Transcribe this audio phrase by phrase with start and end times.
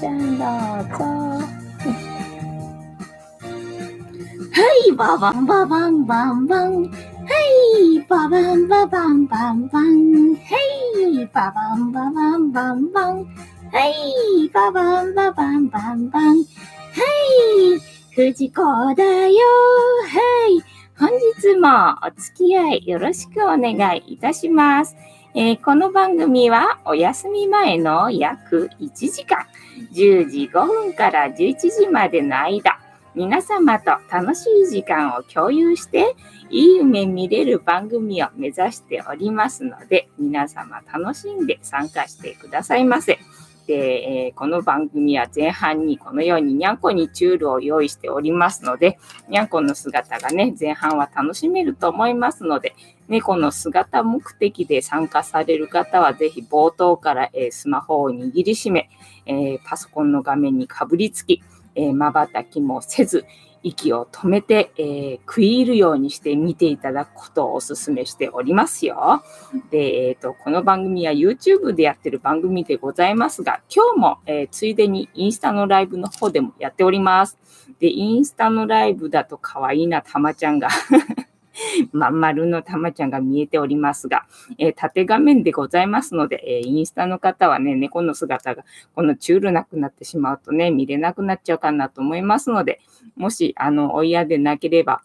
[0.00, 1.04] ちゃんどうぞ。
[4.54, 6.82] はい、ババンババンバンバン。
[6.84, 6.88] は
[7.78, 10.34] い、ババンババンバンバン。
[10.34, 10.40] は
[11.20, 13.24] い、ババンババンバンバン。
[13.72, 16.24] はい、ババンババンバンバン。
[16.26, 17.80] はい、
[18.14, 18.62] 藤子
[18.94, 19.38] だよ。
[20.08, 20.18] は
[20.48, 20.62] い、
[20.98, 21.08] 本
[21.40, 24.94] 日もお付き合いよろしくお願いいたします。
[25.34, 29.46] えーこの番組はお休み前の約1時間、
[29.94, 32.78] 10時5分から11時までの間、
[33.14, 36.14] 皆様と楽しい時間を共有して、
[36.50, 43.18] いい夢見れる番組を目指しておりますので、皆様楽しんで参加してくださいませ。
[43.66, 48.98] で、えーこの番組は前半にこのようににゃんこにチュールを用意しておりますので、
[49.30, 52.74] にゃんこの姿がね、前半は楽しめると思いますので、
[53.08, 58.88] 猫の姿目的で参加される方は、ぜひ冒頭から、スマホを握りしめ、
[59.64, 61.42] パソコンの画面にかぶりつき、
[61.94, 63.24] まばたきもせず、
[63.64, 69.22] 息を止めて、えー食い入るようにして見ていただくことをお勧めしておりますよ。
[69.70, 77.38] で、えーと、この番組は YouTube でやってる番組でございますが、今日も、えーついでにインスタのライブの方でもやっております。
[77.78, 80.68] で、インスタのライブだと可愛いな、たまちゃんが。
[81.92, 84.26] まん丸のたまちゃんが見えておりますが、
[84.58, 92.80] えー縦画面でございますので、えーインスタの方はね、猫の姿がこのチュールなくなってしまうとね、見れなくなっちゃうかなと思いますので、
[93.16, 95.02] もし、あの、お嫌でなければ、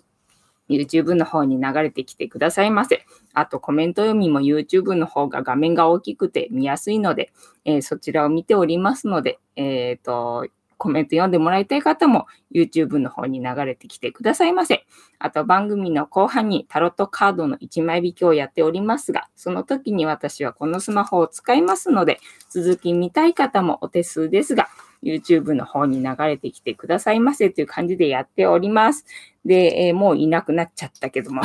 [0.70, 3.06] YouTube の方に流れてきてくださいませ。
[3.34, 7.32] あと、コメント読みも YouTube の方が画面が大きくて見やすいので、
[7.66, 14.86] えーそちらを見ておりますので、えっ、と、コメント読んでもらいたい方も YouTube の方に流れてきてくださいませ。
[15.20, 24.67] あと番組の後半にタロットカードの1枚引きをやっておりますが、その時に私はこのスマホを使いますので、続き見たい方もお手数ですが、
[25.03, 29.05] YouTube の方に流れてきてくださいませという感じでやっております。
[29.45, 31.42] で、えーもういなくなっちゃったけども、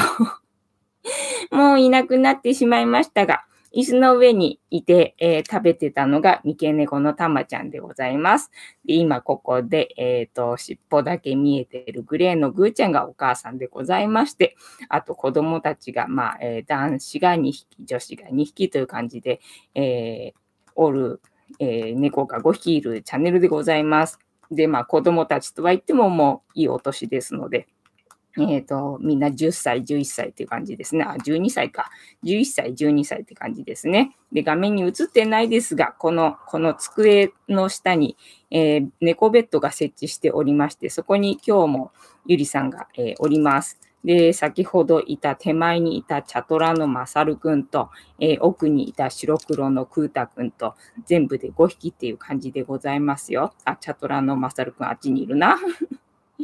[1.51, 3.45] もういなくなってしまいましたが、
[3.75, 8.51] 椅子の上にいて、えー食べてたのが三毛猫のたまちゃんでございます。
[8.85, 14.57] で今ここで、えっ、と、尻尾だけ見えているグレーのグーちゃんがお母さんでございまして、
[14.89, 19.41] あと子供たちが、まあ、えー男子が2匹、女子が2匹という感じで、
[19.75, 20.33] え
[20.75, 21.21] おる、
[21.59, 24.19] え猫が5匹いるチャンネルでございます。
[24.51, 27.69] で、まあ、子供たちとは言ってももういいお年ですので、
[28.39, 31.05] えっ、と、みんな10歳、11歳っていう感じですね。
[31.05, 31.91] あ、12歳か。
[32.25, 34.17] 11歳、12歳って感じですね。
[34.33, 38.17] で、画面に映ってないですが、この、この机の下に、
[38.51, 41.93] えー猫ベッドが設置しておりまして、そこに今日も
[42.27, 43.79] ゆりさんが、えーおります。
[44.05, 53.53] で、先ほどいた手前にいたチャトラのマサルくんと、えー奥にいた白黒のクータくんと、全部で5匹っていう感じでございますよ。
[53.65, 55.59] あ、チャトラのマサルくんあっちにいるな。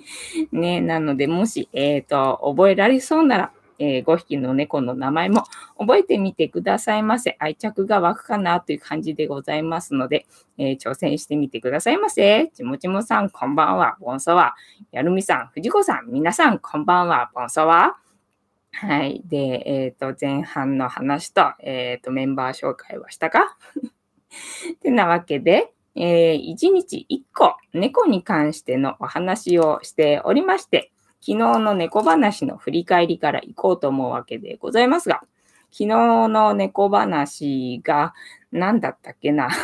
[0.52, 5.44] ね、なので、もし、えっ、と、覚えられそうなら、え5匹の猫の名前も
[5.78, 7.36] 覚えてみてくださいませ。
[7.38, 10.26] 愛着が湧くかなという感じでございますので、
[10.58, 12.50] えー挑戦してみてくださいませ。
[12.54, 13.96] ちもちもさん、こんばんは。
[14.00, 14.54] ボンソワ。
[14.90, 17.30] やるみさん、藤子さん、皆さん、こんばんは。
[17.34, 17.96] ボンソワ。
[18.72, 19.22] はい。
[19.26, 23.56] で、えっ、と、前半の話と、えっ、と、メンバー紹介はしたか？
[24.74, 35.22] ってなわけで、えー1日1個猫に関してのお話をしておりまして、昨日の猫話の振り返りから行こうと思うわけでございますが、
[35.72, 35.86] 昨日
[36.28, 38.14] の猫話が
[38.52, 39.48] 何だったっけな？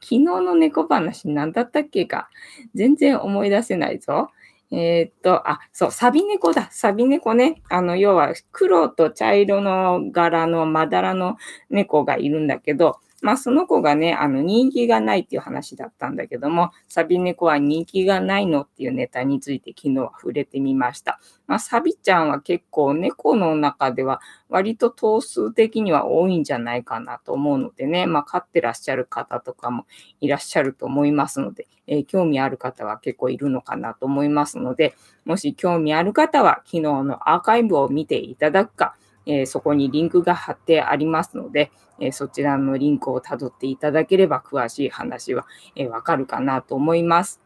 [0.00, 2.30] 昨日の猫話何だったっけか
[2.74, 4.30] 全然思い出せないぞ。
[4.70, 6.68] えーっと、あ、そう、サビ猫だ。
[6.70, 7.62] サビ猫ね。
[7.68, 11.36] あの、要は黒と茶色の柄のまだらの
[11.70, 21.18] 猫がいるんだけど、まあ、その子がね、あの、人気がないっていう話だったんだけども、サビ猫は人気がないのっていうネタについて昨日は触れてみました。
[21.46, 24.20] まあ、サビちゃんは結構猫の中では
[24.50, 29.86] 割と頭数的には多いんじゃないかなと思うのでね、まあ、飼ってらっしゃる方とかも
[30.20, 34.94] いらっしゃると思いますので、えー興味ある方は結構いるのかなと思いますので、
[35.24, 47.40] もし興味ある方は昨日のアーカイブを見ていただくか、えーそこにリンクが貼ってありますので、えーそちらのリンクをたどっていただければ詳しい話は、えーわかるかなと思います。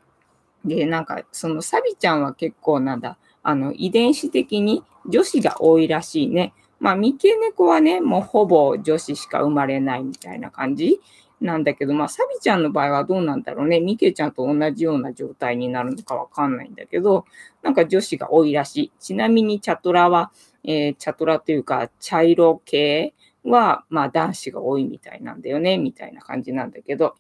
[0.65, 6.53] で、なんか、そのサビちゃんは結構なんだ、あの、遺伝子的に女子が多いらしいね。
[6.81, 11.01] まあ、三毛猫はね、もうほぼ女子しか生まれないみたいな感じ
[11.41, 13.81] なんだけど、まあ、サビちゃんの場合はどうなんだろうね。
[13.81, 17.25] ミケちゃんと同じような状態になるのかわかんないんだけど、
[17.63, 18.93] なんか女子が多いらしい。
[18.99, 20.31] ちなみにチャトラは、
[20.69, 27.15] えーチャトラというか茶色系は、まあ男子が多いみたいなんだよね、みたいな感じなんだけど、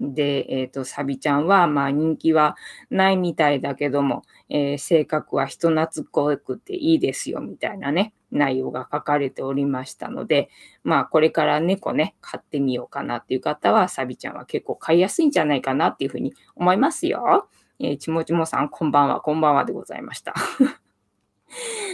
[0.00, 2.56] で、えっ、と、サビちゃんは、まあ人気は
[2.90, 10.48] ないみたいだけども、えー、性格は人懐っこくていいですよ、みたいなね、内容が書かれておりましたので、
[10.82, 17.48] まあこれから猫ね、飼ってみようかなっていう方は、サビちゃんは結構飼いやすいんじゃないかなっていうふうに思いますよ。
[17.78, 20.34] えー、ちもちもさん、こんばんは、こんばんはでございました。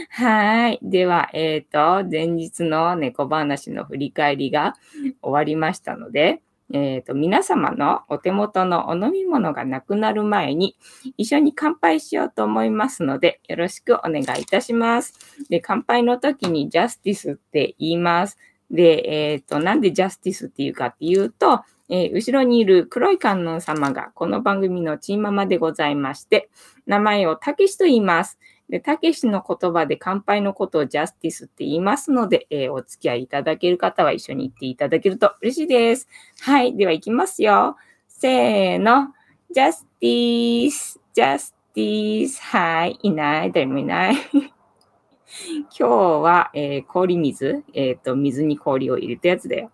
[0.08, 0.78] はい。
[0.82, 4.74] では、えっ、ー、と、前日の猫話の振り返りが
[5.22, 10.76] 終わりましたので、えっ、ー、と、皆様のお手元のお飲み物がなくなる前に、
[11.16, 15.14] 一緒に乾杯しようと思いますので、よろしくお願いいたします。
[15.48, 18.38] で、乾杯の時にジャスティスって言います。
[18.70, 26.50] で、えっ、ー、と、なんでジャスティスっていうかっていうと、えー、後ろにいる黒い観音様がこの番組のチーママでございまして、
[26.86, 28.38] 名前をたけしと言います。
[28.68, 36.06] で、たけしの言葉で乾杯のことをジャスティスって言いますので、えー、お付き合いいただける方は一緒に言っていただけると嬉しいです。
[36.40, 36.76] はい。
[36.76, 37.76] では行きますよ。
[38.08, 39.14] せーの。
[39.50, 42.42] ジャスティス、ジャスティス。
[42.42, 42.98] はい。
[43.02, 43.52] いない。
[43.52, 44.16] 誰もいない。
[44.34, 47.64] 今日は、えー、氷水。
[47.72, 49.70] えっ、ー、と、水に氷を入れたやつだよ。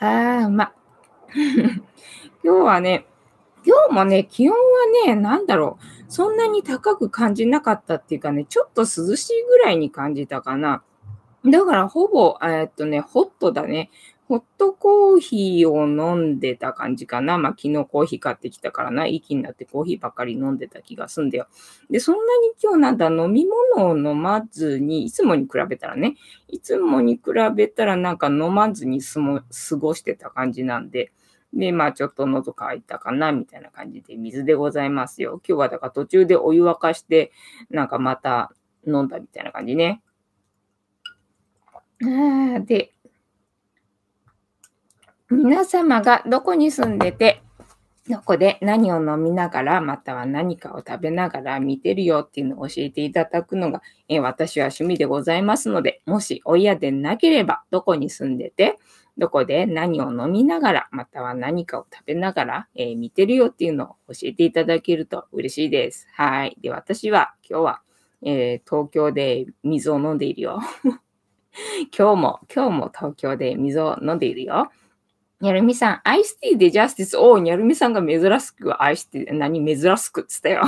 [0.00, 0.72] ああ、うま。
[2.42, 3.06] 今日はね、
[3.64, 8.86] 今日もね、気温はね、なんだろう、そんなに高く感じなかったっていうかね、ちょっと涼
[9.16, 10.82] しいぐらいに感じたかな。
[11.44, 13.90] だからほぼ、え、っとね、ホットだね。
[14.28, 17.36] ホットコーヒーを飲んでた感じかな。
[17.36, 19.06] まあ、昨日コーヒー買ってきたからな。
[19.06, 21.48] 息になってコーヒーばっかり飲んでた気がすんだよ。
[21.90, 26.16] で、そんなに今日なんだ、飲み物を飲まずに、いつもに比べたらね、
[26.48, 27.20] いつもに比
[27.54, 31.12] べたらなんか飲まずに過ごしてた感じなんで、
[31.54, 35.40] で、まあちょっと喉乾いたかな、みたいな感じで水でございますよ。
[35.46, 37.32] 今日はだから途中でお湯沸かして、
[37.70, 38.52] なんかまた
[38.86, 40.02] 飲んだみたいな感じね。
[42.66, 42.92] で、
[45.30, 47.42] 皆様がどこに住んでて、
[48.08, 58.78] どこで何を飲みながら、または何かを食べながら見てるよっていうのを教えていただくのが、え私は趣味でございますので、もしお嫌でなければ、どこに住んでて、
[59.18, 66.08] どこで何を飲みながら、または何かを食べながら、えー、見てるよっていうのを教えていただけると嬉しいです。
[66.14, 66.56] はい。
[66.60, 67.82] で、私は今日は、
[68.22, 70.60] えー、東京で水を飲んでいるよ。
[71.96, 74.70] 今日も、今日も東京で水を飲んでいるよ。
[75.40, 77.18] にゃるみさん、アイスティーでジャスティス。
[77.18, 80.62] おー、にゃるみさんが珍しくアイスティー、何珍しくっつったよ。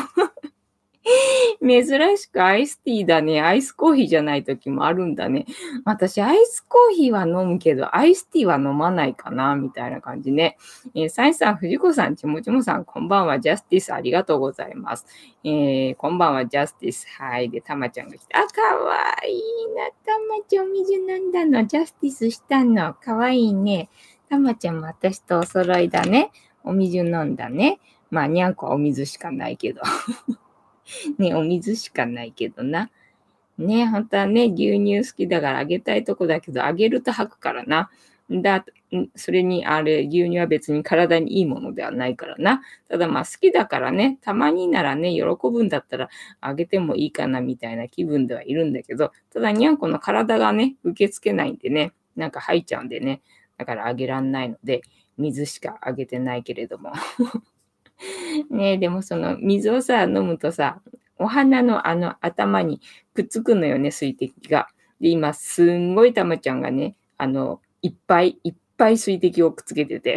[1.61, 3.41] 珍しくアイスティーだね。
[3.41, 5.47] アイスコーヒーじゃない時もあるんだね。
[5.85, 10.57] 私、アイスコーヒーは飲むけど、アイスティーは飲まないかな、みたいな感じね。
[10.95, 13.41] えー、サイさん、藤子さん、ちもちもさん、こんばんは。
[13.41, 15.07] ジャスティス、ありがとうございます。
[15.45, 17.07] えー、こんばんは、ジャスティス。
[17.19, 17.51] はい。
[17.51, 18.39] で、たまちゃんが来た。
[18.41, 18.97] あ、かわ
[19.27, 19.41] いい
[19.75, 19.87] な。
[20.05, 21.67] たまちゃん、お水飲んだの。
[21.67, 22.95] ジャスティスしたの。
[22.95, 23.89] かわいいね。
[24.29, 26.31] たまちゃんも私とお揃いだね。
[26.63, 27.79] お水飲んだね。
[28.11, 29.83] まあ、にゃんこはお水しかないけど。
[31.19, 32.91] ね、お水しかないけどな。
[33.59, 37.91] ね、本当はね、牛乳好きだからあげたいとこだけど、あげると吐くからな。
[38.31, 38.65] だ、
[39.17, 42.63] それに、あれ、牛乳は別に体にいいものではないからな。
[42.89, 46.09] ただまあ好きだからね、たまにならね、喜ぶんだったら
[46.41, 53.21] あげてもいいかなみたいな気分ではいるんだけど、ただにゃんこの体がね、受け付けないんでね、なんか吐いちゃうんでね、
[53.59, 54.83] だからあげらんないので、
[55.19, 56.93] 水しかあげてないけれども。
[58.51, 60.81] ねでもその水をさ、飲むとさ、
[61.19, 62.81] お花のあの頭に
[63.15, 64.69] くっつくのよね、水滴が。
[65.01, 70.17] で、今、すんごいたまちゃんがね、あの、いっぱいいっぱい水滴をくっつけてて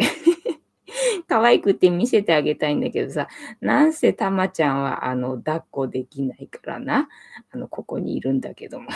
[1.28, 3.28] 可愛くて見せてあげたいんだけどさ、
[3.60, 7.08] なんせたまちゃんは、あの、抱っこできないからな。
[7.52, 8.88] あの、ここにいるんだけども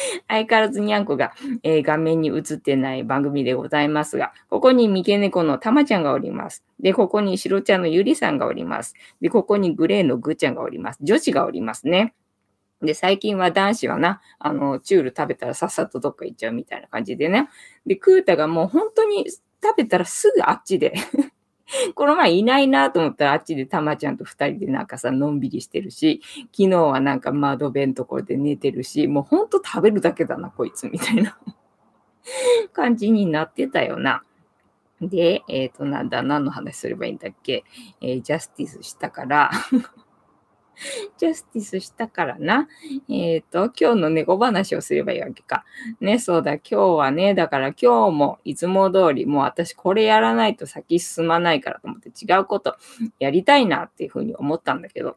[0.28, 6.64] 相変わらずにゃんこが、えー、画面に映ってない番組でございますが、ここに三毛猫のたまちゃんがおります。
[6.80, 8.94] で、ここに白茶のゆりさんがおります。
[9.20, 10.98] で、ここにグレーのぐーちゃんがおります。
[11.02, 12.14] 女子がおりますね。
[12.82, 17.48] で、最近は男子はな、あの、チュール食べたらさっさとどっか行っちゃうみたいな感じでね。
[17.86, 19.26] で、クータがもう本当に
[19.62, 20.94] 食べたらすぐあっちで
[21.94, 26.20] この前いないなと思ったらあっちでたまちゃんと2人でなんかさ、のんびりしてるし、
[26.52, 31.38] 昨日はなんか窓辺のところで寝てるし、もうほんと食べるだけだな、こいつ、みたいな
[32.72, 34.22] 感じになってたよな。
[35.00, 37.64] で、えっ、ー、と、なんだ、何の話すればいいんだっけ、
[38.00, 39.50] えー、ジャスティスしたから
[41.16, 42.68] ジャスティスしたからな。
[43.08, 45.64] えっ、ー、と、今日の猫話をすればいいわけか。
[46.00, 52.76] ね、そうだ、今日はね、だから今日もいつも通り、もう私これやらないと先進まないからと思って違うこと
[53.18, 55.16] やりたいなっていうふうに思ったんだけど、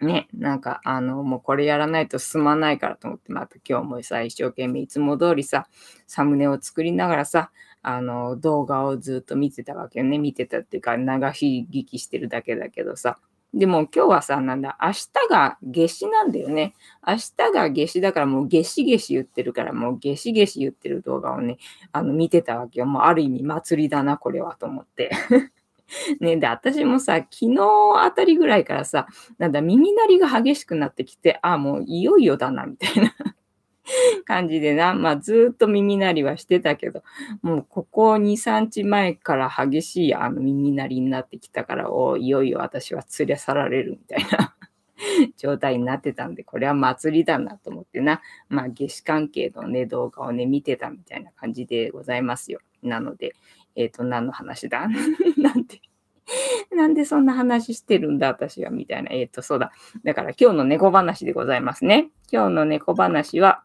[0.00, 5.68] ね、なんか、あの、もうこれやらないと進まないからと思って、また今日もさ、一生懸命いつも通りさ、
[6.06, 7.50] サムネを作りながらさ、
[7.82, 10.18] あの、動画をずっと見てたわけよね。
[10.18, 11.04] 見てたっていうか、流
[11.34, 13.18] し聞きしてるだけだけどさ。
[13.54, 16.74] でも今日はさ、なんだ、明日が夏至なんだよね。
[17.06, 21.58] 明日が夏至だからもう夏至夏至言ってるから、もう夏至夏至言ってる動画をね、
[21.92, 22.86] あの見てたわけよ。
[22.86, 25.10] もうある意味祭りだな、これはと思って。
[26.18, 27.58] ね、で、私もさ、昨日
[27.96, 29.06] あたりぐらいからさ、
[29.38, 33.14] なんだ、耳鳴りが激しくなってきて、あ、もういよいよだな、みたいな
[34.24, 37.02] 感じでな、まあずっと耳鳴りはしてたけど、
[37.42, 44.54] もうここ2、3日前から激しいあの耳鳴りになってきたから、おいよいよ私は連れ去られるみたいな
[45.36, 52.60] 状態になってたんで、これは祭りだなと思ってな、まあ夏至関係のね、動画をね、見てたみたいな感じでございますよ。
[52.82, 53.34] なので、
[53.76, 54.88] えっ、ー、と、何の話だ？
[55.36, 55.80] なんて
[56.74, 59.10] なんでそんな話してるんだ、私は、みたいな。
[59.12, 59.72] えっ、ー、と、そうだ。
[60.04, 62.10] だから今日の猫話でございますね。
[62.32, 63.62] 今日の猫話は、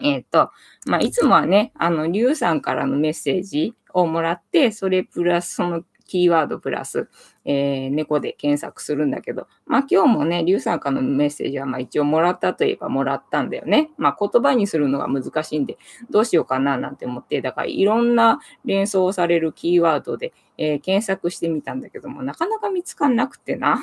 [0.00, 0.50] えっ、ー、と、
[0.86, 7.08] まあ、いつもはね、あの、リュウさんからのメッセージをもらって、それプラス、そのキーワードプラス、
[7.44, 13.90] えー、猫で検索するんだけど、まあ今日もね、リュウさんからのメッセージはまあ一応もらったといえばもらったんだよね。
[13.96, 15.78] まあ言葉にするのが難しいんで、
[16.10, 23.80] どうしようかななんて思って、だからいろんな連想されるキーワードで、えー、検索してみたんだけども、なかなか見つかんなくてな。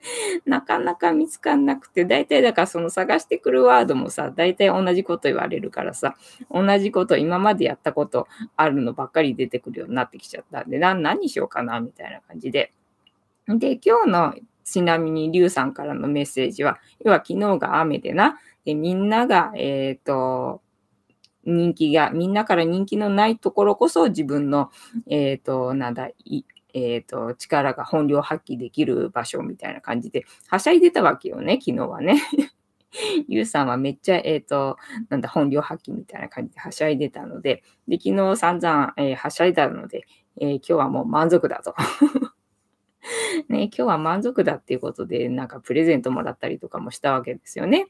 [0.46, 6.16] なかなか見つかんなくて、大体だからその探してくるワードもさ、大体同じこと言われるからさ、
[6.50, 8.26] 同じこと今までやったこと
[8.56, 12.72] あるのばっかり出てくるようになってきちゃったんで、な何しようかなみたいな感じで。
[13.46, 20.62] で、今日のちなみにリュウさんからのメッセージは、要は昨日が雨でな、でみんなが、えっ、ー、と、
[21.44, 24.70] 人気が、みんなから人気のないところこそ自分の、
[25.08, 26.10] えっ、ー、と、なんだ、
[26.74, 32.20] えっ、ー、と、力が本領発揮できる場所みたいな感じで、はしゃいでたわけよね、昨日はね。
[33.28, 34.76] ゆうさんはめっちゃ、えっ、ー、と、
[35.08, 40.06] なんだ、本領発揮みたいな感じではしゃいでたので、で、昨日散々、えー、はしゃいだので、
[40.40, 41.74] えー、今日はもう満足だと。
[43.48, 47.86] ね、今日は満足だっていうことで、なんかプレゼントもらったりとかもしたわけですよね。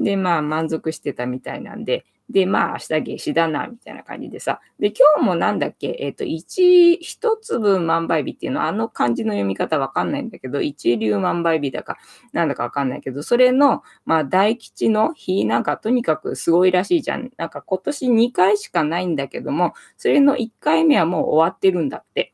[0.00, 4.60] で、まあ満足してたみたいなんで、で、まあ、明日夏至だな、みたいな感じでさ。
[4.78, 11.98] で、今日もなんだっけ、えっ、ー、と、一、一粒万倍日っていうのは、あの漢字の読み方わかんないんだけど、一流万倍日だか、
[12.32, 17.30] なんだかわかんないけど、それの、まあ、大吉の日、なんかとにかくすごいらしいじゃん。
[17.36, 22.32] なんか今年2回しかないんだけども、それの1回目はもう終わってるんだって。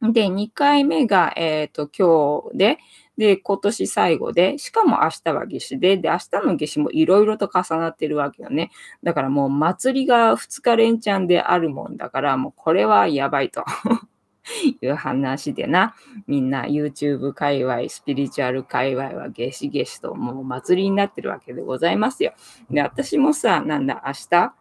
[0.00, 2.78] で、2回目が、えっ、ー、と、今日で、
[3.16, 8.70] で、今年最後で、しかも明日は夏至で、で、明日の夏至もいろいろと重なってるわけよね。
[9.02, 13.64] だからもう祭りが2日連チャンであるもんだから、もうこれはやばいと。
[14.80, 15.94] いう話でな、
[16.26, 22.32] みんな YouTube 界隈、スピリチュアル界隈は夏至夏至ともう祭りになってるわけでございますよ。
[22.70, 24.54] で、私もさ、なんだ、明日、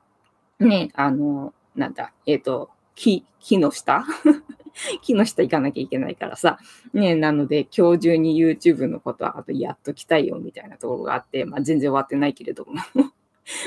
[0.60, 4.04] ね、あの、なんだ、えっ、ー、と、木、木の下？
[5.02, 6.60] 木の下行かなきゃいけないからさ。
[6.94, 12.74] ね、なので、今日中に YouTube のことはあとやっときたいよみたいなところがあって、まあ全然終わってないけれども。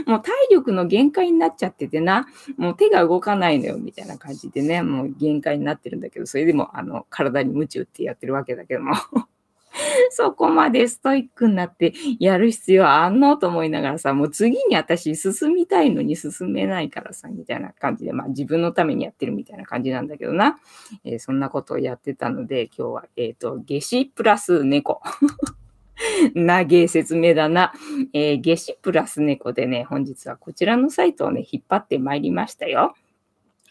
[0.07, 2.27] もう体力の限界になっちゃっててな、
[2.59, 8.93] もう手が動かないのよみたいな感じでね、もう限界になってるんだけど、それでもあの体に鞭打ってやってるわけだけども。
[10.11, 13.37] そこまでストイックになってやる必要あんの？
[13.37, 20.59] と思いながらさ、もう次に私進みたいのに進めないからさ、みたいな感じで、まあ自分のためにやってるみたいな感じなんだけどな。
[21.05, 25.01] えー、そんなことをやってたので、今日は、えっ、ー、と、夏至プラス猫。
[26.35, 27.73] なげ説明だな。
[28.13, 32.95] えー、夏至プラス猫でね、本日はこちらのサイトをね、引っ張ってまいりましたよ。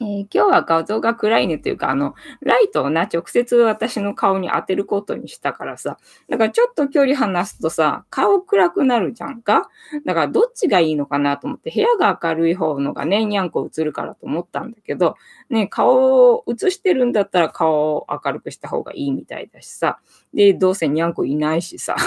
[0.01, 5.98] えー、今日は画像が暗いねというか、あの、ライトをな、直接私の顔に当てることにしたからさ、
[6.29, 9.70] だからちょっと距離離すとさ、顔暗くなるじゃんか。
[10.06, 15.15] だからどっちがいいのかなと思って、部屋が明るい方のがね、にゃんこ映るからと思ったんだけど、
[15.50, 20.00] ね、顔を映してるんだったら顔を明るくした方がいいみたいだしさ、
[20.34, 21.98] で、どうせにゃんこいないしさ、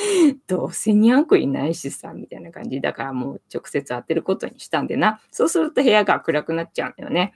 [0.46, 2.80] どうせにゃんこいないしさ、みたいな感じ。
[2.80, 5.20] だからもう直接当てることにしたんでな。
[5.30, 7.34] そうすると部屋が暗くなっちゃうんだよね。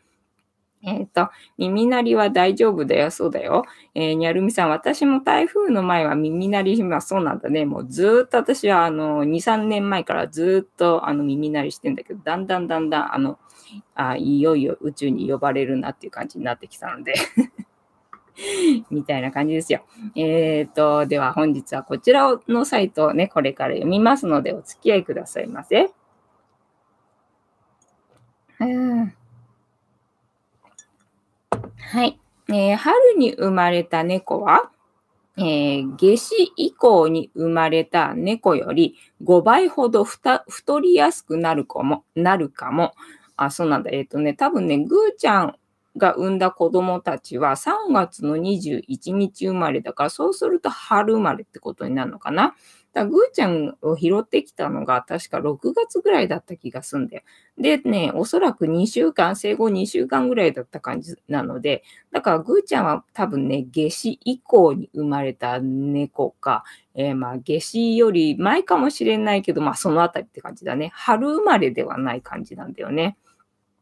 [0.86, 3.64] えっ、ー、と、耳鳴りは大丈夫だよ、そうだよ。
[3.94, 7.64] えー、にゃるみさん、私も台風の前は耳鳴り、まそうなんだね。
[7.64, 13.38] もうずっと私はあの、2、3年前からずっとあの耳鳴りしてんだけど、だんだんだんだんあの、
[13.94, 17.14] あいよいよ宇宙に呼ばれるなっていう感じになってきたので
[18.90, 19.84] みたいな感じですよ。
[20.16, 25.90] えっ、と、では本日はこちらのサイトをね、これから読みますのでお付き合いくださいませ。
[31.78, 34.70] はい、えー、春に生まれた猫は、
[35.36, 42.94] えー、夏至以降に生まれた猫より5倍ほど太りやすくなるかも、なるかも。
[43.36, 43.90] あ、そうなんだ。
[43.92, 45.56] えっ、とね、多分ね、ぐーちゃん
[45.96, 52.54] が産んだ子供たちは3月の21日生まれだから、そうすると春生まれってことになるのかな。
[52.94, 57.22] だぐーちゃんを拾ってきたのが確か6月ぐらいだった気がすんだよ。
[57.58, 61.82] でね、おそらく2週間、生後2週間ぐらいだった感じなので、
[62.12, 66.62] だからぐーちゃんは多分ね、夏至以降に生まれた猫か、
[66.94, 70.92] えー、まあ夏至より前かもしれないけど、まあそのあたりって感じだね。
[70.94, 73.16] 春生まれではない感じなんだよね。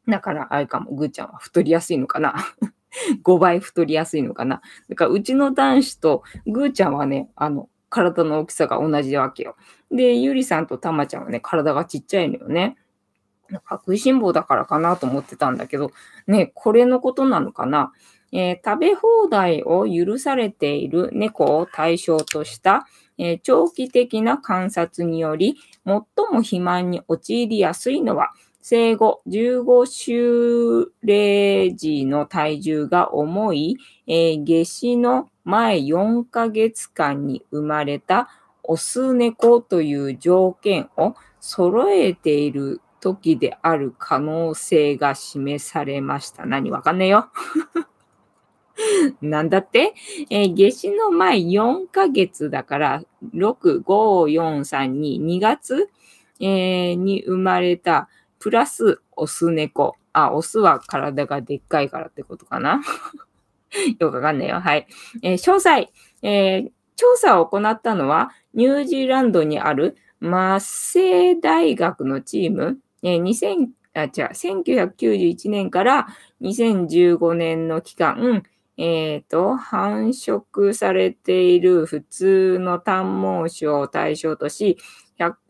[0.08, 2.34] だからあれかも、ぐーちゃんは太りやすいのかな。
[3.24, 4.60] 5倍太りやすいのかな。
[4.88, 9.54] だからうちの男子とぐーちゃんはね、あの、体の大きさが同じわけよ。
[9.90, 12.76] で、ゆりさんとたまちゃんはね、体がちっちゃいのよね。
[13.50, 15.92] なんか食いしん坊だからかなと思ってたんだけど、
[16.26, 17.92] ね、これのことなのかな。
[18.32, 22.86] えー、食べ放題を許されている猫を対象とした、
[23.18, 26.04] えー、長期的な観察により、最も
[26.38, 28.30] 肥満に陥りやすいのは、
[28.62, 33.76] 生後15週例時の体重が重い、
[34.06, 38.28] えー、夏至の前4ヶ月間に生まれた
[38.62, 46.46] オス猫という条件を揃えている時である可能性が示されました。
[46.46, 47.26] 何わかんねえよ。
[49.20, 49.94] なんだって、
[50.30, 53.02] えー、夏至の前4ヶ月だから、
[53.34, 55.90] 6、5、4、3、2、2月、
[56.38, 58.08] えー、に生まれた、
[58.42, 59.94] プラスオス猫。
[60.12, 62.82] あ、オスは体がでっかいからってことかな？
[64.00, 64.58] よくわかんないよ。
[64.58, 64.88] はい。
[65.22, 76.08] えー、詳細、えー、調査を行ったのは、ニュージーランドにあるマッセイ大学のチーム、えー、2000あ、違う、1991年から
[76.40, 78.42] 2015年の期間、
[78.76, 84.78] えっ、ー、と、繁殖されている普通の短毛種を対象とし、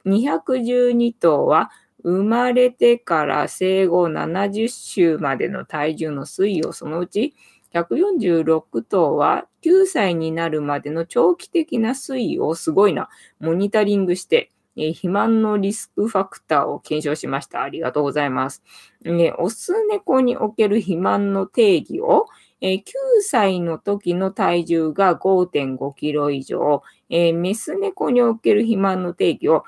[0.04, 1.70] 212頭は
[2.02, 7.34] 生まれてから生後70週までの体重の推移をそのうち
[7.74, 13.08] 146頭は9歳になるまでの長期的な推移をすごいな、
[13.40, 17.62] モニタリングして、えー、肥満のリスクファクターを検証しました。
[17.62, 18.62] ありがとうございます。
[19.02, 22.26] ね、オス猫における肥満の定義を、
[22.60, 22.82] えー、9
[23.22, 29.64] 歳の時の体重が5.5キロ以上、えー、メス猫における肥満の定義を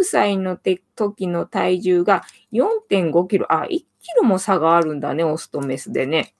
[0.00, 6.34] 9歳の時の体重が4.5キロ、あ、1キロも差があるんだね、オスとメスでね。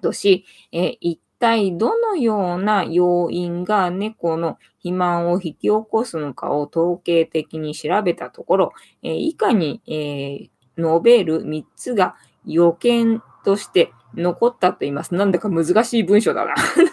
[0.00, 10.48] とし、えー、一体どのような要因が猫の肥満を引き起こすのかを統計的に調べたところ、えー、以下に、え、
[10.80, 15.14] 述べる3つが予見として残ったと言います。
[15.14, 16.54] なんだか難しい文章だな。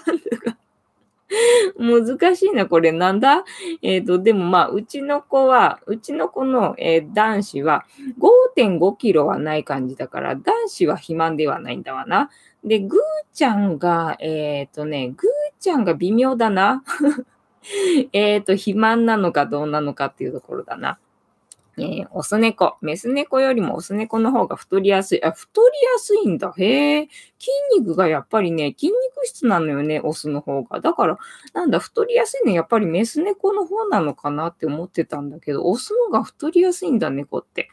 [1.77, 2.91] 難しいな、これ。
[2.91, 3.43] なんだ？
[3.81, 7.85] えっ、ー、と、でもまあ、うちの子は、うちの子の、えー、男子は
[8.55, 12.29] 5.5キロはない感じだから、男子は肥満ではないんだわな。
[12.63, 12.99] で、ぐー
[13.33, 16.83] ちゃんが、えっ、ー、とね、ぐーちゃんが微妙だな。
[18.13, 20.97] えっと、肥満なのかどうなのかっていうところだな。
[21.79, 22.77] えー、オス猫。
[22.81, 25.23] メス猫よりもオス猫の方が太りやすい。
[25.23, 26.51] あ、太りやすいんだ。
[26.57, 27.07] へえ。
[27.37, 30.79] 筋肉がやっぱりね、筋肉質なのよね、オスの方が。
[30.81, 31.17] だから、
[31.53, 37.69] なんだ、太りやすいのやっぱりメス猫の方なのかなって思ってたんだけど、オスのが太りやすいんだ、猫って。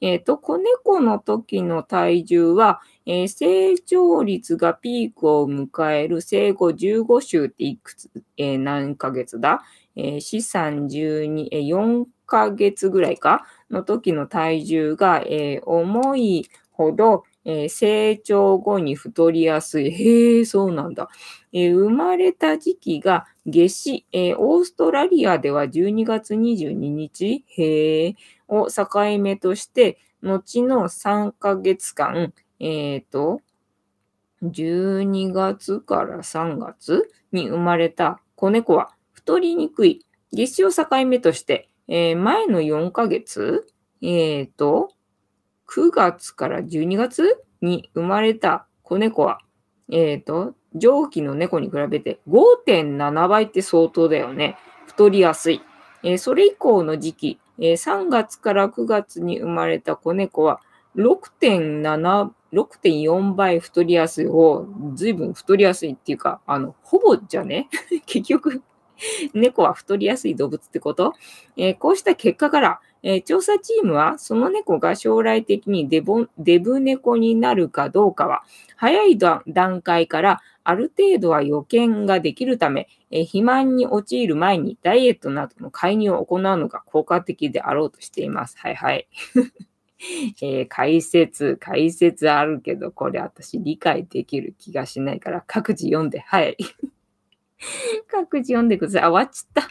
[0.00, 9.62] えっ、ー、と、子猫の時の体重は、えー、成長率がピークを迎える生後15週っていくつ、え、何ヶ月だ？
[9.96, 19.90] えー、資産12、えー、4ヶ月ぐらいかの時の体重が、えー、重いほど、えー、成長後に太りやすい。
[19.90, 21.08] へえ、そうなんだ。
[21.52, 28.16] えー、生まれた時期が夏至、えー、オーストラリアでは12月22日へえ
[28.48, 33.40] を境目として、後の3ヶ月間、えっ、と、
[34.42, 40.04] 12月から3月に生まれた子猫は太りにくい。
[40.32, 43.66] 月至を境目として、えー、前の4ヶ月、
[44.02, 44.90] えっ、ー、と、
[45.68, 49.40] 9月から12月に生まれた子猫は、
[49.90, 54.56] えっ、ー、と、上記の猫に比べて5.7倍って相当だよね。
[54.86, 55.62] 太りやすい。
[56.02, 60.60] えそれ以降の時期、え3月から9月に生まれた子猫は
[60.96, 67.68] 6.7 6.4倍太りやすい方、ずいぶん太りやすいっていうか、あの、ほぼじゃね？
[68.06, 68.62] 結局
[69.34, 71.14] 猫は太りやすい動物ってこと、
[71.56, 78.42] えー、こうした結果から、えー、調査チームはその猫が将来的にデボデブ猫になるかどうかは
[78.76, 88.56] 早い段階からある程度は予見ができるため、えー、肥満に陥る前にダイエットなどの介入を行うのが効果的であろうとしています。
[88.58, 89.06] はいはい。
[90.42, 96.56] えー解説、解説あるけど、これ私理解できる気がしないから、各自読んで、はい。
[98.08, 99.02] 各自読んでください。
[99.02, 99.70] あ、終わっちゃった。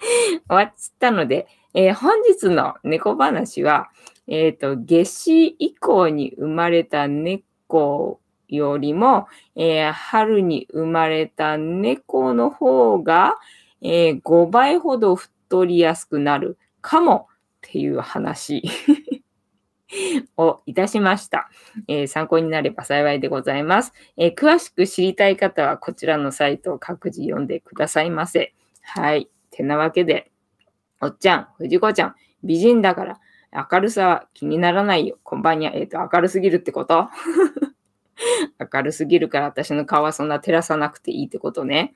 [0.48, 3.90] 終わっちゃったので、えー本日の猫話は、
[4.26, 13.36] えっ、と、夏至以降に生まれた猫よりも、えー春に生まれた猫の方が、
[13.80, 18.62] えー5倍ほど太りやすくなるかもっていう話
[20.36, 21.50] をいたしました、
[21.88, 28.54] えー参考になれば幸いでございます、えー詳しく知りたい方はこちらのサイトを各自読んでくださいませ。
[28.82, 29.28] はい。
[29.50, 30.30] てなわけで、
[31.00, 33.20] おっちゃん、藤子ちゃん、美人だから
[33.70, 35.18] 明るさは気にならないよ。
[35.22, 35.72] こんばんにゃ。
[35.74, 37.08] えっ、と、明るすぎるってこと？
[38.72, 41.94] 明るすぎるから私の顔はそんな照らさなくていいってことね。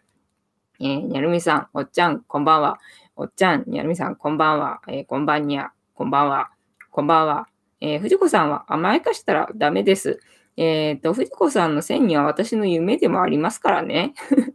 [0.81, 2.79] えーにゃるみさん、おっちゃん、こんばんは。
[3.17, 4.83] おっちゃん、にゃるみさん、こんばんは。
[4.89, 5.73] えーこんばんにゃ。
[5.95, 6.51] こんばんは。
[6.91, 7.49] こんばんは。
[7.81, 10.21] えー藤子さんは甘やかしたらダメです。
[10.57, 14.15] えっ、と、藤子さんの線には私の夢でもありますからね。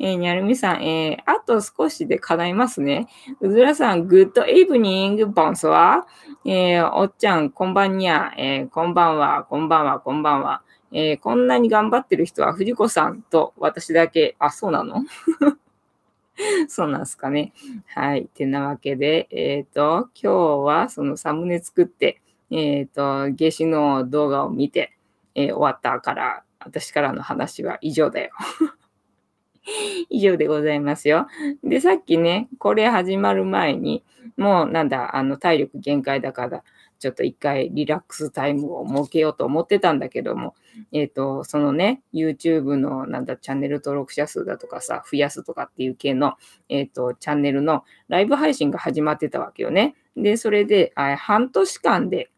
[0.00, 3.08] えーにゃるみさん、えーあと少しで叶いますね。
[3.40, 6.06] うずらさん、グッドイブニング、ボンソワ。
[6.46, 8.32] えーおっちゃん、こんばんにゃ。
[8.38, 10.62] えーこんばんは、こんばんは、こんばんは。
[10.92, 14.36] えーこんなに頑張ってる人は藤子さんと私だけ。
[14.38, 15.04] あ、そうなの？
[16.68, 17.52] そうなんすかね。
[17.94, 18.26] はい。
[18.26, 24.96] てなわけで、えっ、と、今日はそのサムネ作って、えっ、と、夏至の動画を見て、
[25.34, 28.32] えー終わったから、私からの話は以上だよ。
[30.08, 31.26] 以上でございますよ。
[31.62, 34.04] で、さっきね、これ始まる前に、
[34.36, 36.64] もうなんだ、あの、体力限界だから、
[36.98, 40.54] ちょっと一回リラックスタイムを設けようと思ってたんだけども、
[40.92, 46.34] えっ、と、そのね、YouTube のなんだ、チャンネル登録者数だとかさ、増やすとかっていう系の、
[46.68, 49.94] えっ、と、チャンネルのライブ配信が始まってたわけよね。
[50.16, 52.30] で、それで、あ半年間で、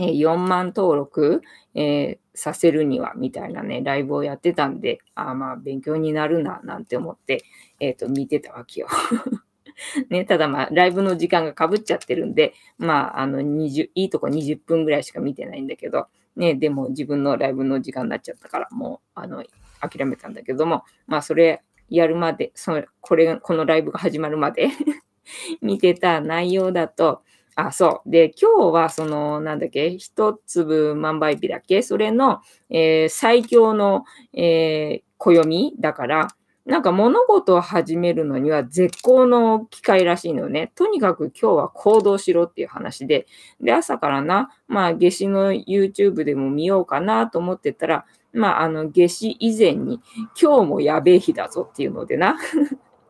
[0.00, 1.42] え4万登録、
[1.74, 7.44] えーさせるには、みたいなね、ライブをやってたんで、あまあ、勉強になるな、なんて思って、
[7.80, 8.88] えっ、と、見てたわけよ。
[10.08, 19.44] ね、ただまあ、ライブの時間がかぶっちゃってるんで、まあ、あの、20、いいとこ20分ぐらいしか見てないんだけど、ね、でも自分のライブの時間になっちゃったから、もう、あの、
[19.80, 24.68] 諦めたんだけども、まあ、それやるまで、その、これ、このライブが始まるまで
[25.60, 27.22] 見てた内容だと、
[27.56, 28.10] あ、そう。
[28.10, 31.82] で、今日は、その、なんだっけ、一粒万倍日だっけ？
[31.82, 36.28] それの、えー最強の、えー暦だから、
[36.64, 40.72] なんか物事を始めるのには絶好の機会らしいのよね。
[40.76, 43.26] とにかく今日は行動しろっていう話で、
[43.60, 50.00] で、朝からな、まあ、夏至の YouTube でも見ようかなと思ってたら、まあ、あの、夏至以前に、
[50.40, 52.38] 今日もやべえ日だぞっていうのでな。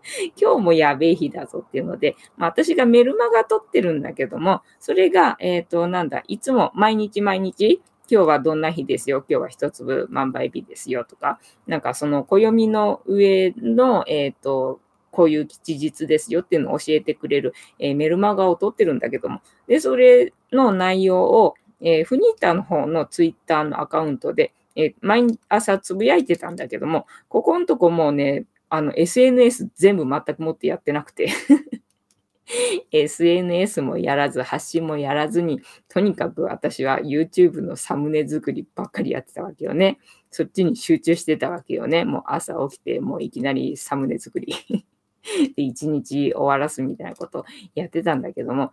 [0.40, 31.28] 今日もやべえ日だぞっていうので、まあ、私がメルマガ撮ってるんだけども、それが、えっ、と、なんだ、いつも毎日毎日、今日はどんな日ですよ、今日は一粒万倍日ですよとか、なんかその暦の上の、えっ、と、こういう吉日ですよっていうのを教えてくれる、えーメルマガを撮ってるんだけども、で、それの内容を、えーフニータの方のツイッターのアカウントで、えー毎朝つぶやいてたんだけども、ここのとこもうね、あの SNS 全部全くもってやってなくて
[32.90, 39.98] SNS もやらず、発信もやらずに、とにかく私は YouTube のサムネ作りばっかりやってたわけよね。
[40.30, 42.04] そっちに集中してたわけよね。
[42.04, 44.54] もう朝起きて、もういきなりサムネ作り。
[45.56, 48.72] で、一日終わらすみたいなことやってたんだけども、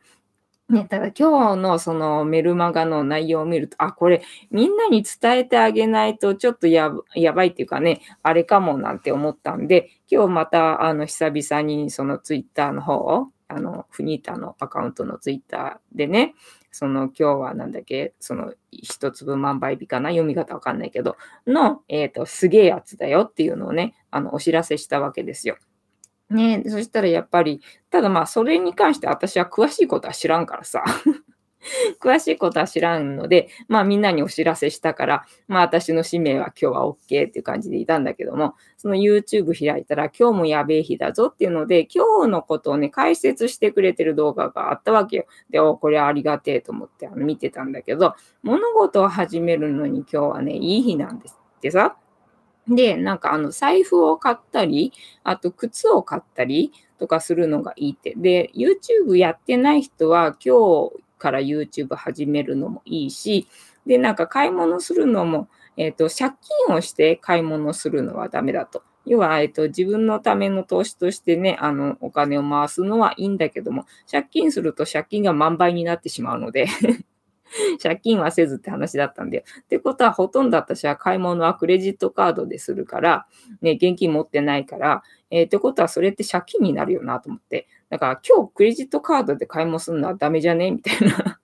[0.70, 6.92] ね、ただ今日のそのメルマガの内容を見ると、あ、これみんなに伝えてあげないとちょっとや
[7.34, 16.36] ばいっていうかね、あれかもなんて思ったんで、今日またあの久々にそのツイッターの方を、あのフニータのアカウントのツイッターでね、
[16.72, 21.16] その今日はなんだっけ、その一粒万倍日かな、読み方わかんないけど、
[21.48, 25.58] の、えっ、と、すげえやつだよっていうのをね、あのお知らせしたわけですよ。
[26.30, 30.84] ねそしたらやっぱり、ただまあそれに関して私は詳しいことは知らんからさ。
[32.00, 45.26] 詳しいことは知らんので、まあみんなにお知らせしたから、まあ私の使命は今日は OK っていう感じでいたんだけども、その YouTube 開いたら今日もやべえ日だぞっていうので、今日のことをね、解説してくれてる動画があったわけよ。
[45.50, 51.98] で、お、これありがてえと思ってあの見てたんだけど、物事を始めるのに今日はね、いい日なんですってさ。
[52.70, 58.14] で、なんかあの財布を買ったり、あと靴を買ったりとかするのがいいって。
[58.18, 63.48] で、YouTube やってない人は今日から YouTube 始めるのもいいし、
[63.86, 66.34] で、なんか買い物するのも、えっ、と、借
[66.68, 68.84] 金をして買い物するのはダメだと。
[69.06, 76.68] 要は、えっと、自分のための投資としてね、あの、お金を回すのはいいんだけども、借金すると借金が満倍になってしまうので
[77.82, 79.44] 借金はせずって話だったんだよ。
[79.62, 83.26] ってことは、ほとんど私は買い物はクレジットカードでするから、
[83.62, 87.68] ね、現金持ってないから、えー、ってことは、それって借金になるよなと思って。
[87.90, 90.72] だから、今日クレジットカードで買い物するのはダメじゃね？
[90.72, 91.37] みたいな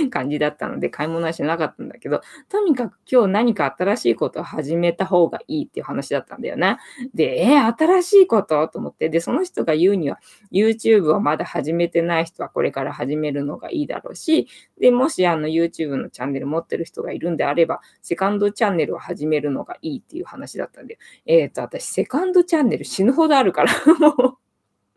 [0.10, 6.78] 感じだったので、買い物はしなかったんだけど、とにかく今日何か新しいことを始めた方がいいっていう話だったんだよな。
[7.14, 8.66] で、えー、新しいこと？
[8.68, 10.18] と思って、で、その人が言うには、
[10.52, 14.48] YouTube をまだ始めてない人はこれから始めるのがいいだろうし、
[14.80, 24.49] で、もしあの YouTube のチャンネル持ってる人がいるんであれば、セカンドチャンネルを始めるのがいいっていう話だったんで、えっ、ー、と、私、セカンドチャンネル死ぬほどあるから、 もう。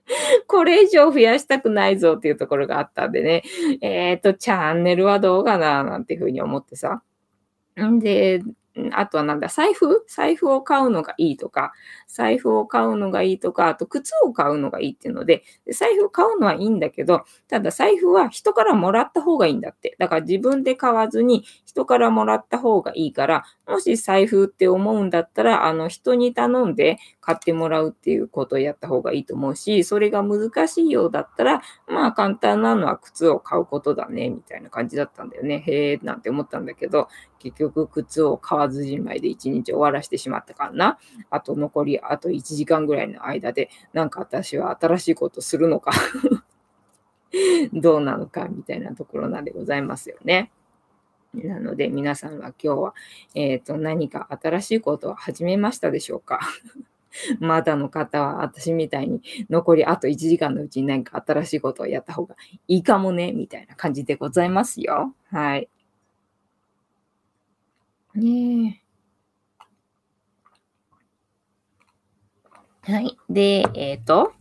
[0.47, 3.43] これ以上増やしたくないぞっていうところがあったんでね、
[3.81, 7.01] えっ、ー、と、チャンネルはどうかななんていうふうに思ってさ。
[7.79, 8.41] んで、
[8.93, 10.03] あとはなんだ、財布？
[10.07, 11.73] 財布を買うのがいいとか、
[12.07, 19.95] 財布を買うのがいいとか、あと靴を買うのがいいっていうので、財布を買うのはいいんだけど、ただ財布は人からもらった方がいいんだって。
[19.99, 35.63] だから自分で買わずに人からもらった方がいいから、もし財布って思うんだったら、あの人に頼んで買ってもらうっていうことをやった方がいいと思うし、それが難しいようだったら、まあ簡単なのは靴を買うことだね、みたいな感じだったんだよね。
[35.67, 37.07] へえ、なんて思ったんだけど、
[37.39, 40.99] 結局靴を買わずじまいで一日終わらしてしまったからな。
[41.29, 45.91] あと残り、あと1時間ぐらいの間で、なんか私は新しいことするのか
[47.73, 50.51] どうなのかみたいなところなんでございますよね。
[51.33, 52.93] なので皆さんは今日は、
[53.33, 56.39] えーと、何か新しいことを始めましたでしょうか
[57.39, 62.35] まだの方は私みたいに残りあと1時間のうちに何か新しいことをやった方が
[62.67, 65.13] いいかもね、みたいな感じでございますよ。
[65.29, 65.69] はい。
[68.15, 68.81] ね
[72.85, 72.91] え。
[72.91, 73.17] はい。
[73.29, 74.33] で、えっ、ー、と、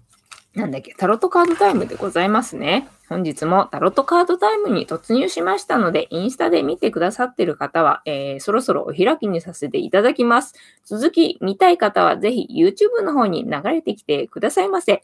[0.55, 2.89] なんだっけ、タロットカードタイムでございますね。
[3.09, 10.55] 本日もタロットカードタイムに突入しましたので、インスタで見てくださってる方は、えー、そろそろお開きにさせていただきます。
[10.85, 15.03] 続き見たい方は、ぜひ YouTube の方に流れてきてくださいませ。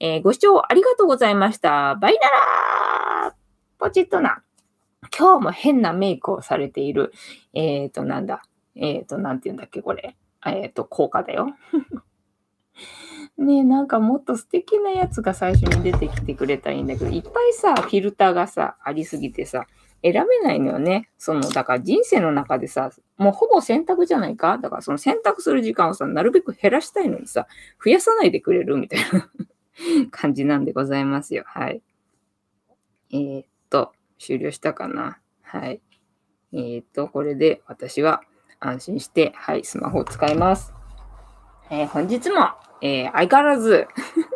[0.00, 1.94] えー、ご視聴ありがとうございました。
[1.96, 3.34] バイナラー
[3.78, 4.42] ポチッとな。
[5.16, 7.12] 今日も変なメイクをされている、
[7.52, 8.42] えっ、ー、と、なんだ、
[8.76, 10.16] えっ、ー、と、なんて言うんだっけ、これ。
[10.46, 11.54] えっ、ー、と、効果だよ。
[13.36, 19.66] ねえなんかもっと素敵なやつが最初に出てきてくれたらいいんだけど、いっぱいさ、フィルターがさ、ありすぎてさ、
[20.02, 21.10] 選べないのよね。
[21.18, 24.58] その、だから人生の中でさ、もうほぼ選択じゃないか？
[24.58, 27.46] だからその選択する時間をさ、なるべく減らしたいのにさ、
[27.82, 29.30] 増やさないでくれるみたいな
[30.10, 31.44] 感じなんでございますよ。
[31.46, 31.82] はい。
[33.12, 35.18] えー、っと、終了したかな。
[35.42, 35.80] はい。
[36.52, 38.20] えー、っと、これで私は
[38.60, 40.74] 安心して、はい、スマホを使います。
[41.70, 42.50] えー、本日も、
[42.82, 43.88] えー、相変わらず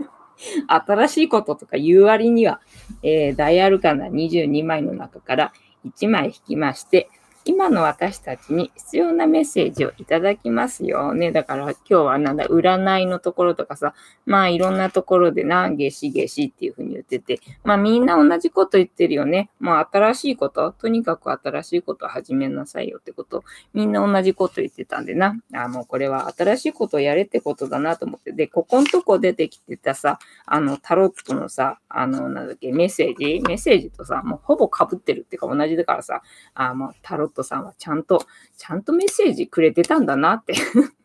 [0.66, 2.60] 新しいこととか言う割には、
[3.02, 5.52] えー、ダイアルカナ22枚の中から
[5.84, 7.10] 1枚引きまして、
[7.46, 11.30] 今の私たちに必要なメッセージをいただきますよね。
[11.30, 19.50] だから今日はなんだ、占いのところとかさ、まあいろんなところでな、夏至夏至っていうふうに言ってて、まあみんな同じこと言ってるよね。
[19.60, 25.36] まあ新しいこと、とにかく新しいことを始めなさいよってこと、みんな同じこと言ってたんでな。
[25.52, 28.32] あもうこれは新しいことをやれってことだなと思って。
[28.32, 33.42] で、ここのとこ出てきてたさ、あのタロットのさ、あの、なんだっけ、メッセージ？
[33.46, 36.22] メッセージとさ、もうほぼ被ってるっていうか同じだからさ、
[36.54, 38.24] あもうタロットトさんはちゃんと、
[38.56, 40.54] ちゃんとメッセージくれてたんだなって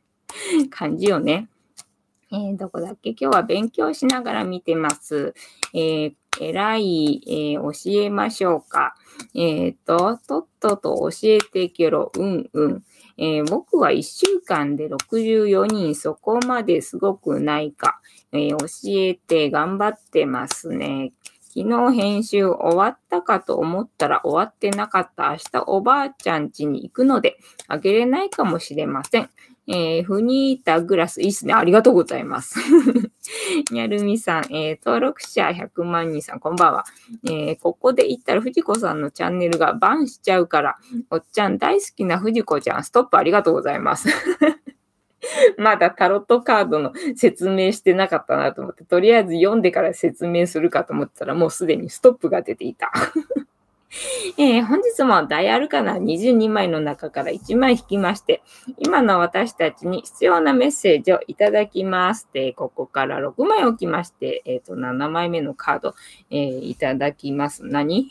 [0.70, 1.50] 感じよね。
[2.32, 3.10] えー、どこだっけ？
[3.12, 5.34] 今日は勉強しながら見てます。
[5.74, 8.96] えー、偉い、えー、教えましょうか。
[9.34, 12.84] えっ、ー、と、とっとと教えてけろ、うんうん。
[13.18, 18.00] えー、僕は1週間で64人、そこまですごくないか。
[18.32, 21.12] え教えて頑張ってますね。
[21.54, 25.32] 昨日編集終わったかと思ったら終わってなかった。
[25.32, 29.30] 明日おばあちゃん家に行くので、あげれないかもしれません。
[29.68, 31.54] えー、フニータグラス、いいっすね。
[31.54, 32.60] ありがとうございます。
[33.72, 36.86] にゃるみさん、えー、登録者100万人さん、こんばんは。
[37.26, 40.78] えー、ここで言ったら藤子さんのチャンネルがバンしちゃうから、
[41.10, 44.10] おっちゃん大好きな藤子ちゃん、ストップありがとうございます。
[45.58, 52.92] まだタロットカードの説明してなかったなと思って、とりあえず読んでから説明するかと思ったら、もうすでにストップが出ていた。
[54.38, 58.44] えー、本日もダイアルカナ22枚の中から1枚引きまして、
[58.78, 62.30] 今の私たちに必要なメッセージをいただきます。
[62.32, 65.96] で、ここから6枚置きまして、えっ、ー、と、7枚目のカード、
[66.30, 67.66] えー、いただきます。
[67.66, 68.10] 何？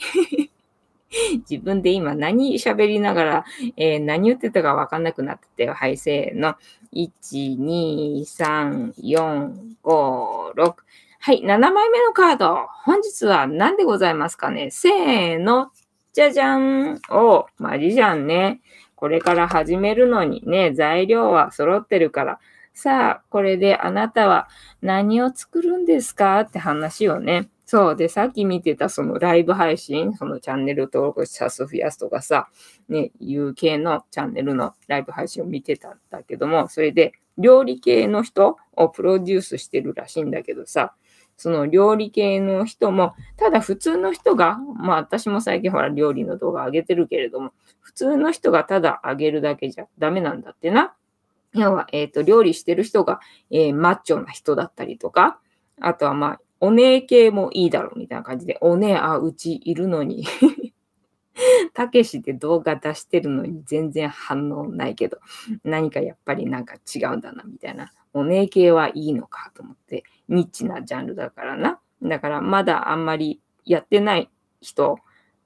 [1.48, 3.44] 自分で今何喋りながら、
[3.76, 6.54] えー、何言ってたかわかんなくなってて、はい、せーの。
[6.92, 10.74] 1、2、3、4、5、6。
[11.20, 12.66] はい、7枚目のカード。
[12.84, 14.70] 本日は何でございますかね？
[14.70, 15.70] せーの。
[16.12, 17.00] じゃじゃん。
[17.10, 18.60] お、マジじゃんね。
[18.94, 22.40] これから始めるのにね、材料は揃ってるから。
[22.80, 24.46] さあ、これであなたは
[24.82, 26.38] 何を作るんですか？
[26.42, 27.48] って話をね。
[27.66, 27.96] そう。
[27.96, 32.46] で、さっき見てたそのライブ配信、そのチャンネル登録者数増やすとかさ、
[32.88, 40.94] ね、いう系のチャンネルのライブ配信を見てたんだけども、それで料理系の人をプロデュースしてるらしいんだけどさ、
[41.36, 50.94] その料理系の人も、ただ普通の人が、まあ私も最近ほら料理の動画上げてるけれども、普通の人がただ上げるだけじゃダメなんだってな。
[51.54, 55.40] 要は、えっ、ー、と、料理してる人が、えー、マッチョな人だったりとか、
[55.80, 60.24] あとはまあ、お姉系もいいだろうみたいな感じで、お姉、あ、うちいるのに
[61.72, 65.18] たけしで動画出してるのに全然反応ないけど、
[65.64, 67.92] 何かやっぱりなんか違うんだな、みたいな。
[68.12, 71.80] お姉系はいいのかと思って、ニッチなジャンルだからな。
[72.02, 74.30] だからまだあんまりやってない
[74.60, 74.98] 人、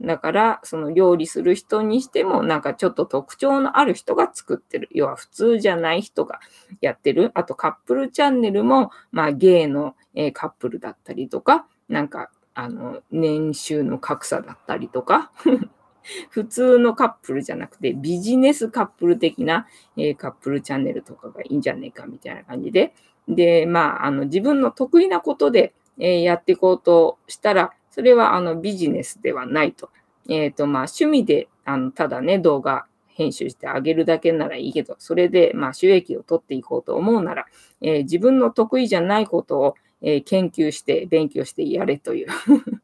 [0.03, 4.89] だから、その料理する人にしても、なんかちょっと特徴のある人が作ってる。
[4.93, 6.41] 要は普通じゃない人が
[6.81, 7.31] やってる。
[7.35, 15.31] あとカップルチャンネルも、まあゲイのえ、カップルだったりとか、なんか、あの、年収の格差だったりとか、
[16.31, 22.93] 普通のカップルじゃなくてビジネスカップル的な、え、カップルチャンネルとかがいいんじゃねえかみたいな感じで、
[23.29, 29.91] で、まあ、あの自分の得意なことで、え、やっていこうとしたら、それはあのビジネスではないと。
[30.29, 37.47] えっ、ー、と、まあ、趣味で、あのただね、動画編集してあげるだけならいいけど、それで、まあ、収益を取っていこうと思うなら、
[37.83, 42.29] え自分の得意じゃないことを、えー、研究して勉強してやれという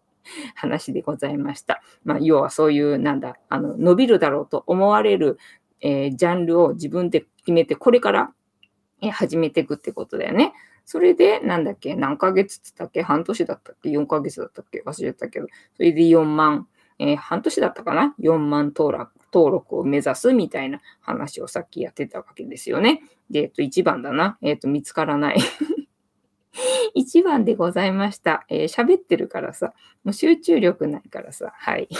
[0.54, 1.82] 話でございました。
[2.04, 5.38] まあ、要はそういう、なんだ、あの、伸びるだろうと思われる、
[5.80, 8.32] え、ジャンルを自分で決めて、これから、
[9.12, 10.52] 始めていくってことだよね。
[10.90, 15.46] それで、なんだっけ、何ヶ月って言ったっけ半年だったっけ ?4 ヶ月だったっけ忘れたけど、
[15.76, 16.66] それで4万、
[16.98, 23.02] えー、半年だったかな ?4 万登録登録を目指すみたいな話をさっきやってたわけですよね。
[23.28, 24.38] で、えっと、1番だな。
[24.40, 25.36] えっと、見つからない
[26.96, 28.46] 1番でございました。
[28.48, 29.74] えー、喋ってるからさ、
[30.04, 31.90] もう集中力ないからさ、はい。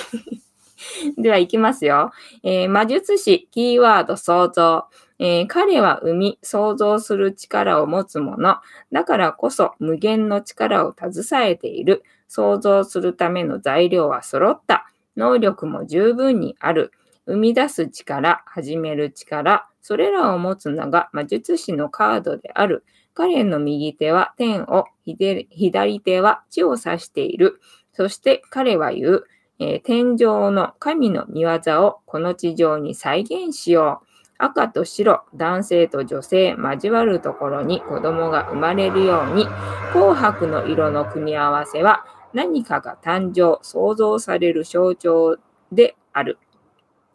[1.16, 2.12] では、いきますよ。
[2.42, 4.86] えー、魔術師、キーワード、想像。
[5.20, 8.56] えー、彼は生み、想像する力を持つもの。
[8.92, 12.04] だからこそ、無限の力を携えている。
[12.28, 14.86] 想像するための材料は揃った。
[15.16, 16.92] 能力も十分にある。
[17.26, 22.84] 生み出す力、始める力、それらを持つのが魔術師のカードである。
[23.14, 27.60] 彼の右手は天を、左手は地を指している。
[27.92, 29.24] そして彼は言う、
[29.60, 34.08] えー、天上の神の見業をこの地上に再現しよう。
[34.40, 39.48] 赤と白、男性と女性交わるところに子供が生まれるように、
[39.92, 45.38] 紅白の色の組み合わせは何かが誕生、創造される象徴
[45.72, 46.38] である。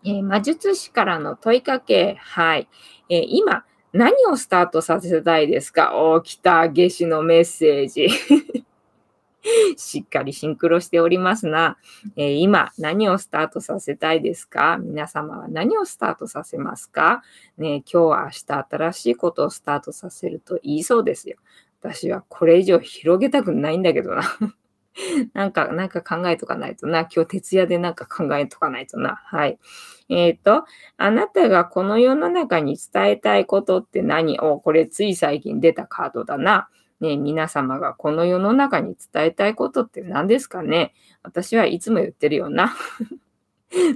[0.04, 2.68] えー、魔術師からの問いかけ、はい。
[3.08, 5.96] えー、今、何をスタートさせたいですか？
[5.96, 8.08] お来た、夏至のメッセージ。
[9.78, 11.78] しっかりシンクロしておりますな。
[12.16, 14.78] えー、今、何をスタートさせたいですか？
[14.78, 17.24] 皆様は何をスタートさせますか？
[17.58, 21.38] ね今日は明日新しいことをスタートさせると言いそうですよ。
[21.82, 24.24] 私はこれ以上広げたくないんだけどな。
[25.34, 27.00] なんか、なんか考えとかないとな。
[27.14, 29.16] 今日徹夜でなんか考えとかないとな。
[29.26, 29.58] はい。
[30.08, 30.66] えっ、ー、と、
[30.98, 34.40] あなたがこの世の中に伝えたいことって何？
[34.40, 36.70] お、これつい最近出たカードだな。
[37.04, 40.94] ね、皆様がこの世の中に伝えたいことって何ですかね？
[41.22, 42.74] 私はいつも言ってるよな。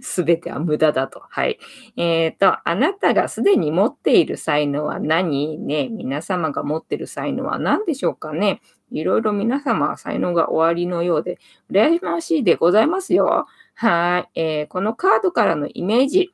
[0.02, 1.22] すべては無駄だと。
[1.30, 1.58] はい。
[1.96, 5.58] えっ、ー、と、あなたがすでに持っている才能は何？
[5.58, 8.62] ね、皆様が持っている才能は何でしょうかね？
[8.91, 11.39] いろいろ皆様は才能がおありのようで、
[11.72, 13.48] 羨ましいでございますよ。
[13.76, 14.39] はい。
[14.41, 16.34] えー、このカードからのイメージ、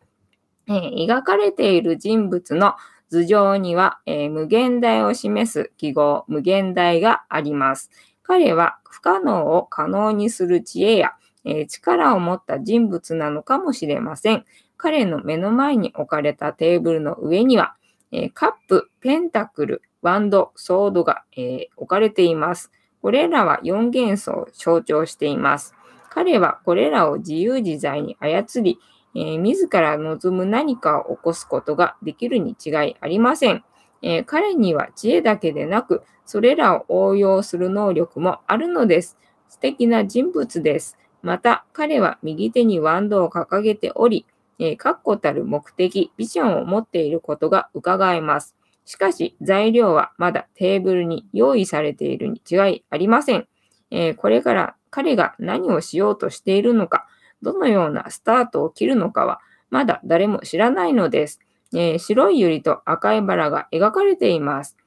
[0.67, 2.73] えー、描かれている人物の
[3.13, 7.91] 頭上には、えー、無限大を示す記号、無限大があります。
[8.24, 11.11] 彼は不可能を可能にする知恵や、
[11.45, 14.45] え力を持った人物なのかもしれません。
[14.78, 17.76] 彼の目の前に置かれたテーブルの上には、
[18.11, 22.72] えカップ、ペンタクル、ワンド、ソードが、え置かれています。
[23.01, 25.76] これらは4元素を象徴しています。
[26.09, 28.80] 彼はこれらを自由自在に操り、
[29.16, 33.64] えー、自ら望む何かを起こすことができるに違いありません。
[34.01, 39.18] えー、彼には知恵だけでなく、それらを応用する能力もあるのです。
[39.47, 40.97] 素敵な人物です。
[41.22, 44.26] また、彼は右手にワンドを掲げており、
[44.59, 48.55] えー、確固たる目的、ビジョンを持っていることが伺えます。
[48.86, 53.47] しかし、材料はまだテーブルに用意されているに違いありません。
[53.91, 57.07] えー、これから彼が何をしようとしているのか、
[57.43, 59.39] どのようなスタートを切るのかは、
[59.69, 61.39] まだ誰も知らないのです。
[61.73, 64.77] えー、白い百合と赤いバラが描かれています。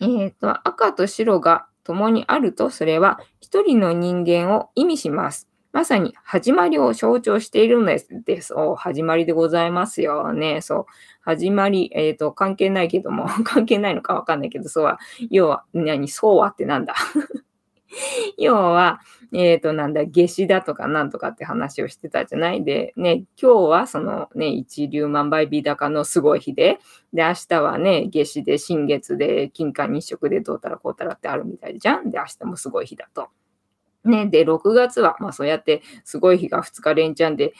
[0.00, 5.48] えーと、赤と白が共にあると、それは一人の人間を意味します。
[5.72, 8.08] まさに始まりを象徴しているのです。
[8.24, 8.54] です。
[8.54, 10.60] お始まりでございますよね。
[10.60, 10.86] そう。
[11.20, 15.00] 始まり、えっ、ー、と、関係ないけども、 関係ないのかわかんないけど、そうは、
[15.30, 16.94] 要は、何、そうはってなんだ
[18.38, 19.00] 要は、
[19.32, 22.64] えっ、ー、と、なんだ、夏至だとかなんとかって話をしてたじゃない？
[22.64, 26.78] で、ね、今日はそのね、一粒万倍日高のすごい日で、
[27.12, 32.10] で、明日はね、夏至で新月で、金環日食でどうたらこうたらってあるみたいじゃん？
[32.10, 33.28] で、明日もすごい日だと。
[34.04, 37.54] ね、で、6月は、まあそうやってすごい日が2日連チャンで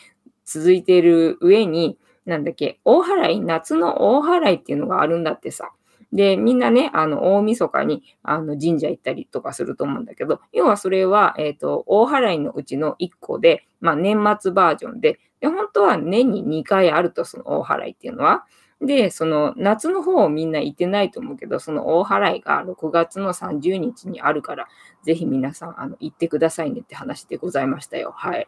[0.45, 5.73] 続いている上に、なんだっけ、大払い、夏の大払いっていうのがあるんだってさ。
[6.15, 18.45] で、みんなね、あの、大晦日に、あの、神社行ったりとかすると思うんだけど、要はそれは、えっ、ー、と、大払いのうちの1個で、まあ、年末バージョンで、で、本当は年に2回あると、その大払いっていうのは。
[18.81, 24.69] で、その夏の方をみんな行ってないと思うけど、その大払いが6月の30日にあるから、
[25.03, 28.13] ぜひ皆さん、あの、行ってくださいねって話でございましたよ。
[28.15, 28.47] はい。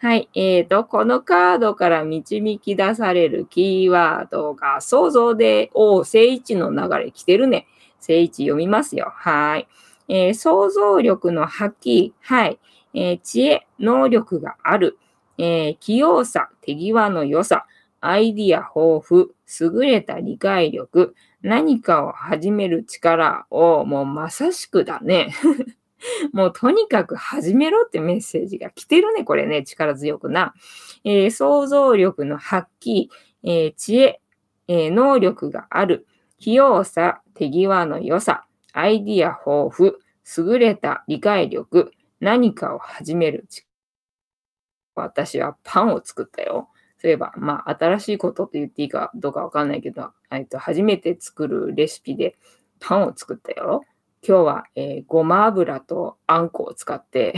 [0.00, 0.28] はい。
[0.34, 7.66] えっ、ー、と、このカードから導き出されるキーワードが、想像で、お正位の流れ来てるね。
[8.00, 9.12] 正位読みますよ。
[9.14, 9.68] はい。
[10.08, 12.12] えー、想像力の発揮。
[12.20, 12.58] はい。
[12.92, 14.98] えー、知恵、能力がある。
[15.36, 17.66] え器用さ、手際の良さ。
[18.00, 19.26] アイディア豊富。
[19.60, 21.14] 優れた理解力。
[21.42, 25.34] 何かを始める力を、もうまさしくだね。
[26.32, 30.54] もうとにかく始めろってメッセージが来てるね、これね、力強くな。
[31.04, 33.08] えー、想像力の発揮、
[33.42, 34.20] えー、知恵、
[34.68, 36.06] えー、能力がある、
[36.38, 39.92] 器用さ、手際の良さ、アイディア豊富、
[40.36, 43.68] 優れた理解力、何かを始める力。
[44.96, 46.68] 私はパンを作ったよ。
[46.98, 52.36] そういえば、まあ、新しいことと言っていいかどうかわかんないけど、えっと、初めて作るレシピで
[52.80, 53.84] パンを作ったよ。
[54.26, 57.34] 今日は、えー、ごま油とあんこを使って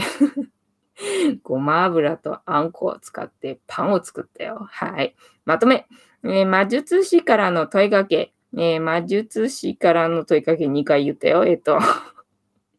[1.43, 4.65] ごま油とあんこを使ってパンを作ったよ。
[4.71, 5.13] はい。
[5.43, 5.85] まとめ。
[6.23, 8.33] えー、魔術師からの問いかけ。
[8.55, 11.45] えー、魔術師からの問いかけ2回言ったよ。
[11.45, 11.77] えっと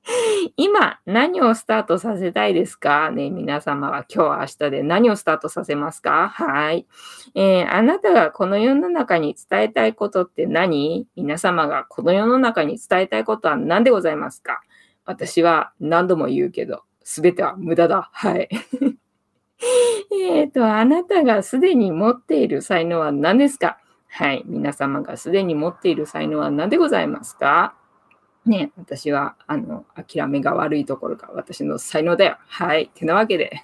[0.57, 3.11] 今、何をスタートさせたいですか？
[3.11, 4.83] ね、皆様は今日、明日で。
[4.83, 6.29] 何をスタートさせますか？
[6.29, 6.87] はい、
[7.35, 11.07] えー、あなたがこの世の中に伝えたいことって何？
[11.17, 14.63] 皆様がこの世の中に伝えたいことは何でございますか？
[15.05, 18.11] 私は何度も言うけど、すべては無駄だ。
[18.13, 18.49] はい。
[20.33, 23.79] えっと、あなたがすでに持っている才能は何ですか？
[24.09, 24.43] はい。
[24.47, 27.75] 皆様がすでに持っている才能は何でございますか？
[28.49, 32.39] ね、私は、あの、諦めが悪いところが私の才能だよ。
[32.47, 32.85] はい。
[32.85, 33.63] ってなわけで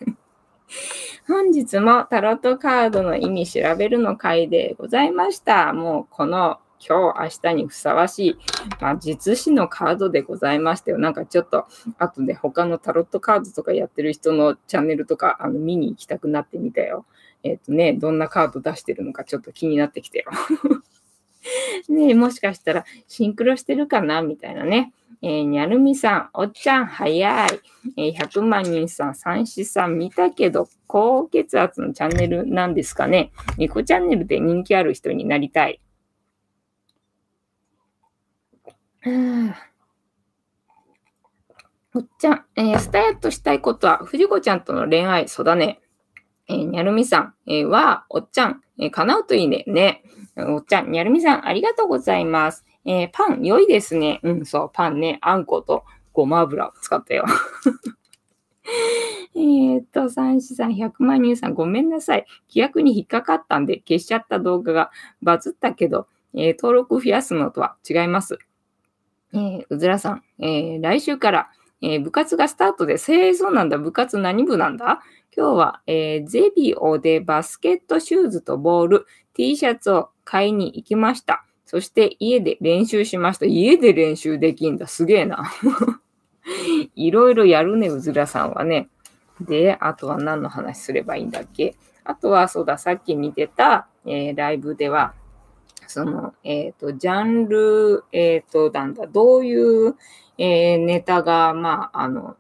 [1.27, 5.73] 本日もタロットカードの意味調べるの回でございました。
[5.73, 8.39] もうこの今日、明日にふさわしい、
[8.79, 10.99] まあ、実師のカードでございましたよ。
[10.99, 11.67] なんかちょっと、
[11.99, 17.07] 後で他のタロットカードとかやってる人のチャンネルとか、あの、見に行きたくなってみたよ。
[17.43, 20.27] えっ、ー、とね、どんなカード出してるのかちょっと気になってきたよ。
[21.89, 24.23] ねもしかしたらシンクロしてるかな？
[24.23, 24.93] みたいなね。
[25.23, 27.49] えー、にゃるみさん、おっちゃん、早い。
[27.97, 33.33] えー、100万人さん、三子さん、見たけど、高血圧のチャンネルなんですかね？
[33.57, 35.81] 猫チャンネルで人気ある人になりたい。
[41.95, 45.81] おっちゃん、えー、スタイルとしたいことは、藤子ちゃんとの恋愛、そうだね。
[46.49, 49.65] えー、にゃるみさん、えー、は、おっちゃん、えー、叶うといいね。
[49.67, 50.03] ね。
[50.37, 52.65] おっちゃん、にゃるみさん、ありがとうございます。
[52.85, 54.21] えー、パン、良いですね。
[54.23, 57.25] うん、そう、パンね、あんことごま油を使ったよ。
[59.37, 62.25] えっと、三子さん、百万人さん、ごめんなさい。
[62.49, 64.91] 規約に引っかかったんで消しちゃった動画が
[65.23, 68.39] バズったけど、えー、登録増やすのとは違います。
[69.33, 71.51] えー、うずらさん、えー、来週から、
[71.83, 73.77] え、部活がスタートで、せーそうなんだ。
[73.77, 75.01] 部活何部なんだ？
[75.37, 81.45] 今日は、えー、ゼビオでバスケットシューズとボール、T シャツを買いに行きました。
[81.67, 83.47] そして家で練習しました。
[83.47, 84.87] 家で練習できんだ。
[84.87, 85.51] すげえな。
[86.95, 88.89] いろいろやるね、うずらさんはね。
[89.41, 91.75] で、あとは何の話すればいいんだっけ？
[92.05, 95.15] あとは、そうだ、さっき見てた、えー、ライブでは、
[95.89, 99.97] その、えっ、ー、と、ジャンル、えっ、ー、と、なんだ、どういう、
[100.37, 102.37] えネタが、まあ、あの、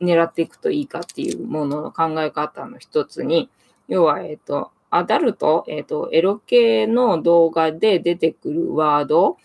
[0.00, 3.48] 狙っていくといいかっていうものの考え方の一つに、
[3.88, 9.36] 要は、えっ、と、アダルト、えっ、と、エロ系の動画で出てくるワード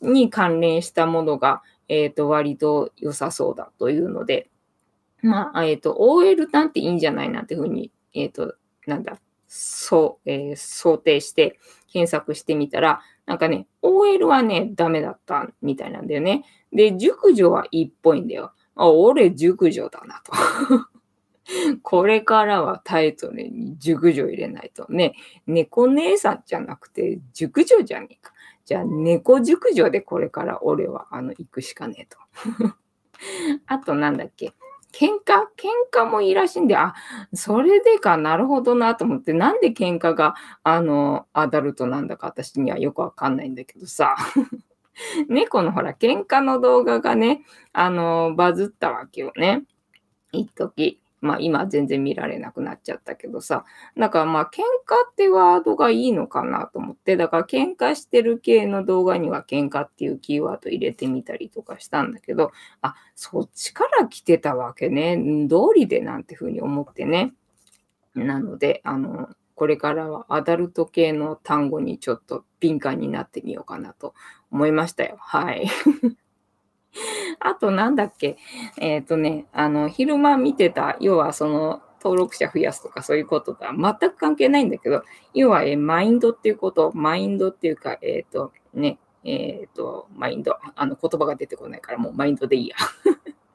[0.00, 4.48] に関連したものが、えっ、と、割と良さそうだというので、
[5.22, 8.54] まあ、えっ、と、OL なんていいんじゃないなんていうふうに、えっ、と、
[8.86, 9.18] なんだ、
[9.48, 11.58] そう、えー、想定して
[11.92, 16.44] 検索してみたら、なんかね、OL はね、ダメだったみたいなんだよね。
[16.72, 18.52] で、熟女はいいっぽいんだよ。
[18.76, 20.32] あ、俺熟女だなと。
[21.82, 25.14] これからはタイトルに熟女入れないとね、
[25.46, 28.32] 猫姉さんじゃなくて熟女じゃねえか。
[28.64, 32.18] じゃあ猫熟女でこれから俺はあの行くしかねえと。
[33.66, 34.52] あとなんだっけ？
[34.92, 35.46] 喧嘩？
[35.56, 36.94] 喧嘩もいいらしいんで、あ、
[37.34, 44.16] それでか、なるほどなと思って、なんで喧嘩が、あの、アダルトなんだか私にはよくわかんないんだけどさ。
[45.28, 47.42] 猫のほら、喧嘩の動画がね、
[47.72, 49.64] あの、バズったわけよね。
[50.32, 51.00] 一時。
[51.22, 53.64] まあ今全然見られなくなっちゃったけどさ。
[53.96, 65.46] だかまあ喧嘩ってワードがいいのかなと思って、だから喧嘩してる系の動画には喧嘩っていうキーワード入れてみたりとかしたんだけど、あ、そっちから来てたわけね。
[65.48, 67.32] 道理でなんてふうに思ってね。
[68.14, 74.14] なので、あの、これからはアダルト系の単語にちょっと敏感になってみようかなと
[74.56, 75.16] 思いましたよ。
[75.20, 75.68] はい。
[77.40, 78.38] あとなんだっけ、
[78.78, 85.02] えっ、ー、とね、あの、昼間見てた、要はその、登録者増やすとかそういうこととは全く関係ないんだけど、
[85.34, 92.76] 要は、えマインドっていうこと、マインドっていうか、えっ、ー、と、ね、えっ、ー、と、マインド、あの、言葉が出てこないからもうマインドでいいや。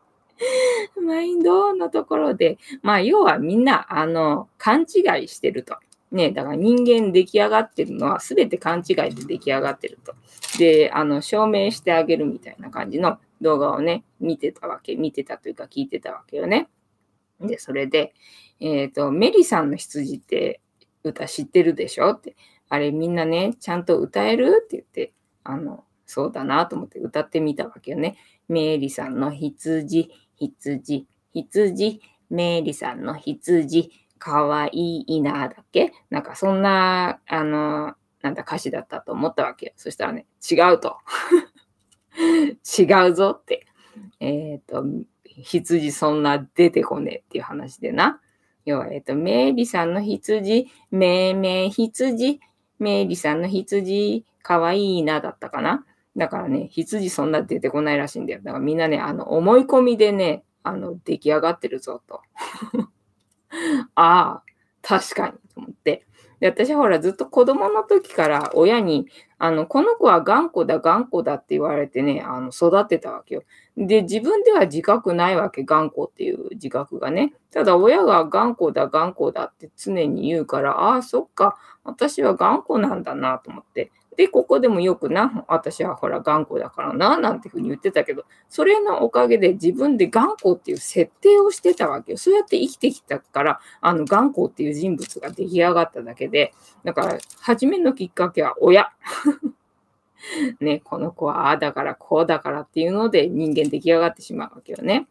[1.01, 5.77] マインドのところで、まあ、要はみんな、あの、勘違いしてると。
[6.11, 10.13] ね、だから人間出来上がってるのは全て勘違いで出来上がってると。
[10.57, 16.67] で、あの、証明してあげるみたいな感じの動画をね、見てたわけ、見てたというか聞いてたわけよね。
[17.39, 18.13] で、それで、
[18.59, 20.59] えっ、ー、と、メリさんの羊って
[21.03, 22.35] 歌知ってるでしょって、
[22.69, 28.17] あれみんなね、ちゃんと歌えるって言って、あの、そうだなと思って歌ってみたわけよね。
[28.49, 33.91] メリさんの羊、羊、羊、メリさんの羊、
[34.21, 35.93] かわいいなだっけ？
[36.11, 39.71] なんかそんな、あの、なんだ歌詞だったと思ったわけよ。
[39.75, 40.97] そしたらね、違うと。
[42.79, 43.65] 違うぞって。
[44.19, 44.85] えっ、ー、と、
[45.25, 48.21] 羊そんな出てこねえっていう話でな。
[48.63, 52.39] 要は、えっ、ー、と、メイリさんの羊、めいめい羊、
[52.77, 55.83] メイリさんの羊、かわいいなだったかな。
[56.15, 58.41] だからね、羊そんな出てこないらしいんだよ。
[58.43, 62.21] だからみんなね、あの、思い込みでね、あの、出来上がってるぞと。
[63.95, 64.43] ああ、
[64.81, 66.05] 確かにと思って。
[66.39, 73.43] で、私はほらずっと子供の時から親に、あの、この子は頑固だ、頑固だって言われてね、あの、育てたわけよ。
[73.77, 77.33] で、自分では自覚ないわけ、頑固っていう自覚がね。
[77.51, 83.91] ただ、親が頑固だ、頑固だって常に言うから、ああ、そっか、私は頑固なんだなと思って。
[84.21, 92.19] で、ここでもよくな、私はほら頑固だからな、なんていうふうに言ってたけど、それのおかげで自分で頑固っていう設定をしてたわけよ。
[92.19, 96.53] そうやって生きてきたから、あの頑固っていう人物が出来上がっただけで、
[96.83, 98.91] だから、初めのきっかけは親。
[100.61, 105.07] ね、この子はああだからこうだからっていうので人間出来上がってしまうわけよね。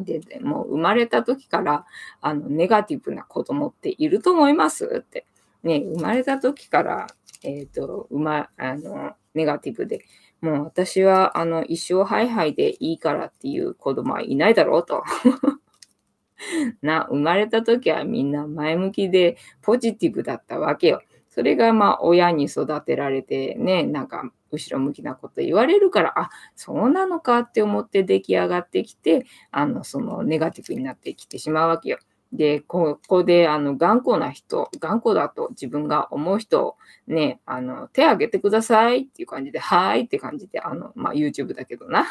[0.00, 1.86] で、でもう生まれた時から
[2.20, 5.24] あのネガティブな子供っていると思いますって。
[5.62, 7.06] ね、生まれた時から
[7.44, 10.04] えっ、ー、と、うま、あの、ネガティブで、
[10.40, 15.04] もう私は、あの、一生ハイハイでいいからっていう子供はいないだろうと。
[16.82, 21.02] な、生まれた時はみんな前向きでポジティブだったわけよ。
[21.30, 31.98] それがまあ親に育てられてね、なんか後ろ向きなこと言われるから、あ、そうなのかって思って出来上がってきて、あの、そのネガティブになってきてしまうわけよ。
[32.34, 36.76] で、ここで、あの、頑固な人、頑固だと自分が思う人を、
[37.06, 42.06] ね、あの、手挙げてくださいっていう感じで、はいって感じで、あの、まあ、YouTube だけどな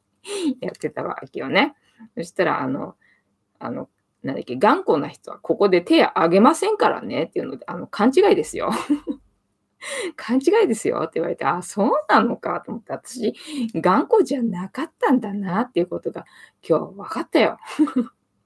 [0.60, 1.74] やってたわけよね。
[2.16, 2.96] そしたら、あの、
[3.58, 3.90] あの、
[4.22, 8.70] なんだっけ、頑固な人はここで手挙げませんからねっていうので、あの、勘違いですよ。
[10.16, 13.34] 勘違いですよって言われて、あ、そうなのかと思って、私、
[13.74, 16.24] 頑固じゃなかったんだなっていうことが
[16.66, 17.58] 今日分かったよ。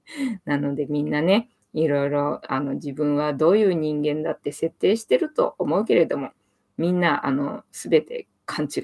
[0.44, 6.30] なのでみんなね、いろいろあの自分はどういう人間だって設定してると思うけれども、
[6.76, 8.82] みんなあの全て勘違い。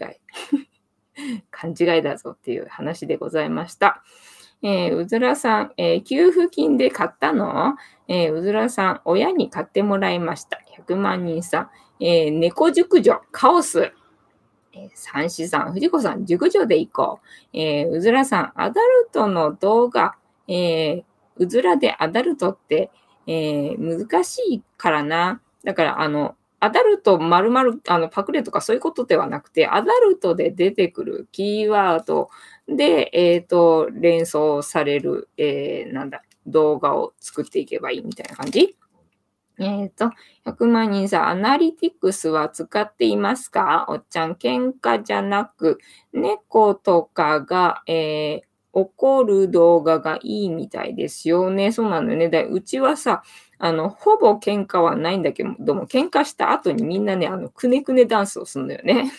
[1.51, 4.03] 勘違いだぞっていう話でございました。
[4.63, 7.77] えー、うずらさん、えー、給付金で買ったの？
[8.09, 10.61] えー、うずらさん、親に買ってもらいました。
[10.87, 13.93] 100万人さん、え、猫熟女、カオス。
[14.73, 17.27] え、三子さん、藤子さん、熟女で行こう。
[17.53, 20.17] え、うずらさん、アダルトの動画、
[20.49, 21.05] えー、
[21.37, 22.91] うずらでアダルトって、
[23.27, 25.41] えー、難しいからな。
[25.65, 32.31] だから、あの、アダルト丸々あのパクレとかそういうことではなくて、アダルトで出てくるキーワード
[32.67, 38.77] で、えっ、ー、と、連想される、えー、なんだ、動画を作っていけばいいみたいな感じ
[39.61, 40.13] えっ、ー、と、
[40.45, 43.87] 100万人さん、アナリティクスは使っていますか？
[43.89, 45.79] おっちゃん、喧嘩じゃなく、
[46.13, 48.48] 猫とかが、えー、
[48.81, 51.73] 怒る動画がいいみたいですよね。
[51.73, 52.29] そうなのよね。
[52.29, 53.23] だうちはさ、
[53.59, 59.11] あの、ほぼ喧嘩はないんだけども、喧嘩した後にみんなね、あの、くねくねダンスをするのよね。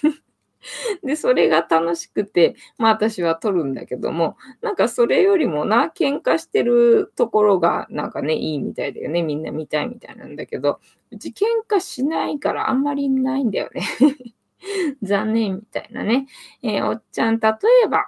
[1.03, 9.21] で、それが楽しくて、まあ私は撮るんだけども、なんかそれよりもな、喧嘩してるところがなんかね、いいみたいだよね。
[9.21, 10.79] みんな見たいみたいなんだけど、
[11.11, 13.83] うち喧嘩しないからあんまりないんだよね。
[15.01, 16.27] 残念みたいなね。
[16.61, 17.49] えー、おっちゃん、例
[17.85, 18.05] えば、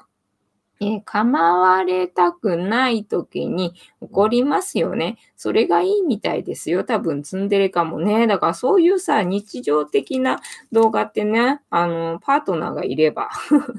[0.81, 5.17] えー、構われたくない時に怒りますよね。
[5.37, 6.83] それがいいみたいですよ。
[6.83, 8.25] 多分ツンデレかもね。
[8.25, 10.39] だからそういうさ、日常的な
[10.71, 13.29] 動画ってね、あの、パートナーがいれば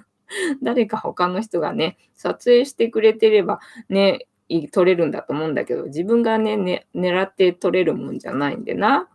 [0.63, 4.29] 誰か他の人がね、撮影してくれてればね、
[4.71, 9.09] 撮れるんだと思うんだけど、自分がね、ね狙って撮れるもんじゃないんでな。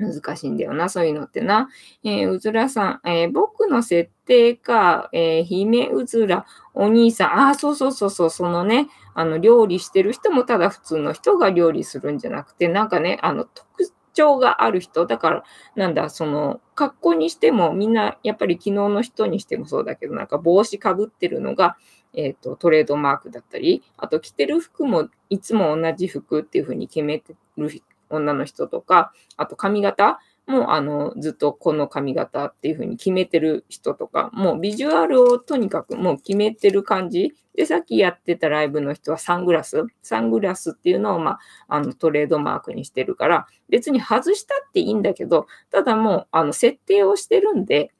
[0.00, 1.68] 難しいんだよな、そういうのってな。
[2.02, 15.44] えー、うずらさん、えー、僕の設定か、えー、姫うずら、お兄さん、ああ、そうそうそうそう、そのね、あの、料理してる人もただ普通の人が料理するんじゃなくて、なんかね、あの、特徴がある人、だから、
[15.76, 21.76] なんだ、その、格好にしても、みんな、やっぱり昨日の人にしてもそうだけど、なんか帽子かぶってるのが、
[22.12, 27.70] えっ、と、トレードマークだったり、あと着てる服もいつも同じ服っていうふうに決めてる
[28.10, 37.34] 女の人とか、あと髪型もあのずっとこの髪型っていう風に決めてる人とか、もうビジュアルをとにかくもう決めてる感じ。
[37.54, 39.84] で、さっきやってたライブの人はサングラス。
[40.02, 41.38] サングラスっていうのを、まあ、
[41.68, 47.92] あのトレードマークにしてるから、別に外したっていいんだけど、ただもうあの設定をしてるんで、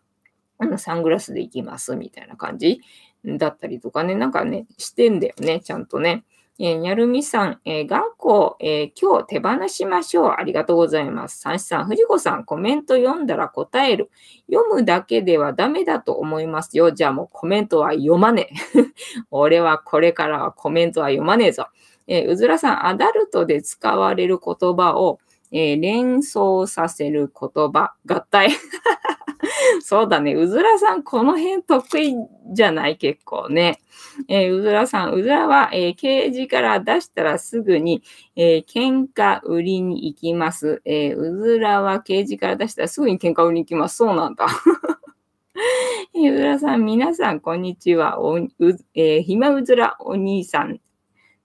[0.59, 2.81] あのサングラスで行きますみたいな感じ
[3.25, 6.25] だったりとかね、なんかね、してんだよね、ちゃんとね。
[6.63, 10.35] えー、にゃるみさん、えー、頑固、えー、今日手放しましょう。
[10.37, 11.41] ありがとうございます。
[11.41, 14.11] 三子さん、藤子さん、コメント読んだら答える。
[14.53, 16.93] 読むだけではダメだと思いますよ。
[16.93, 18.85] じゃあもうコメントは読まねえ。
[19.33, 21.69] 俺はこれからはコメントは読まねえぞ。
[22.07, 25.19] え、うずらさん、アダルトで使われる言葉を、
[25.53, 28.51] えー、連想させる言葉、合体。
[29.83, 30.35] そうだね。
[30.35, 32.15] うずらさん、この辺得意
[32.53, 32.97] じゃない？
[32.97, 33.81] 結構ね。
[34.29, 38.03] えー、うずらさん、うずらは、えー、ケージから出したらすぐに、
[38.37, 40.83] えー、喧嘩売りに行きます。
[40.85, 43.97] え、うずらはケージから出したらすぐに喧嘩売りに行きます。
[43.97, 44.47] そうなんだ。
[46.15, 48.21] えー、うずらさん、皆さん、こんにちは。
[48.21, 48.49] おう
[48.95, 50.81] え、ひまうずらお兄さん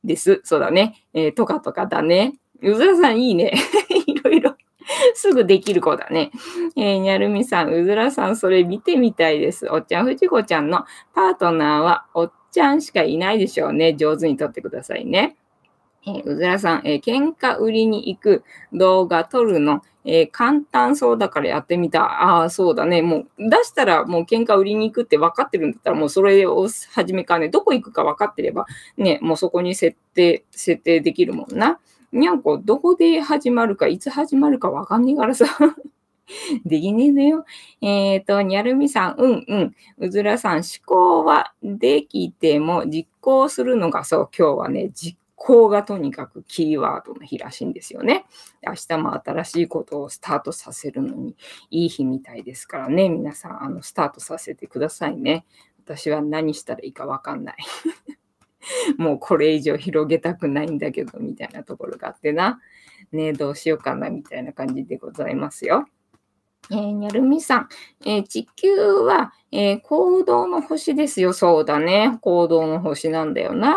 [0.03, 0.41] です。
[0.43, 1.05] そうだね。
[1.13, 2.35] え、とかとかだね。
[2.61, 3.53] うずらさん、いいね。
[4.07, 4.55] いろいろ
[5.13, 6.31] すぐできる子だね。
[6.75, 9.67] えー、にゃるみさん、うずらさん、それ見てみたいです。
[9.69, 13.95] おっちゃん、ふじこちゃんのパートナーはおっちゃんしかいないでしょうね。
[13.95, 15.35] 上手に撮ってくださいね。
[16.07, 18.43] えー、うずらさん、えー、喧嘩売りに行く
[18.73, 22.03] 動画撮るの、えー、簡単そうだからやってみた。
[22.03, 23.01] ああ、そうだね。
[23.01, 31.79] もう出したらもう喧嘩売りに行くって分かってるんだったらもうそれを始めかね、どこ行くか分かってればね、もうそこに設定、設定できるもんな。
[32.11, 35.45] にゃんこ、どこで始まるか、いつ始まるかわかんねえからさ。
[36.65, 37.45] できねえのよ。
[37.81, 39.75] えっ、ー、と、にゃるみさん、うんうん。
[39.97, 48.25] うずらさん、思考はできても実行するのが、そう、今日はね、実行がとにかくキーワードの日らしいんですよね。
[48.65, 51.35] 明日も新しいことをスタートさせるのに
[51.69, 53.09] いい日みたいですからね。
[53.09, 55.45] 皆さん、あの、スタートさせてくださいね。
[55.85, 57.55] 私は何したらいいかわかんない。
[58.97, 62.59] もうこれ以上広げたくないんだけど、みたいなところがあってな。
[63.11, 65.85] ねどうしようかな、みたいな感じでございますよ。
[66.71, 67.69] えー、にゃるみさん、
[68.05, 71.33] えー、地球は、えー、行動の星ですよ。
[71.33, 72.17] そうだね。
[72.21, 73.75] 行動の星なんだよな。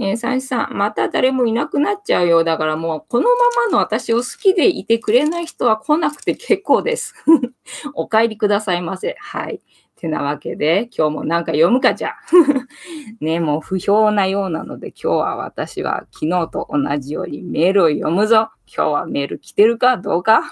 [0.00, 2.44] えー、三さん、また誰もいなくなっちゃうよ。
[2.44, 7.14] だからもう、このままの私を好きでいてくれない人は来なくて結構です。
[7.94, 9.16] お帰りくださいませ。
[9.18, 9.60] はい。
[9.98, 12.14] てなわけで、今日もなんか読むかじゃ。
[13.20, 18.50] ね、もう不評なようなので、今日は私は昨日と同じようにメールを読むぞ。
[18.72, 20.42] 今日はメール来てるかどうか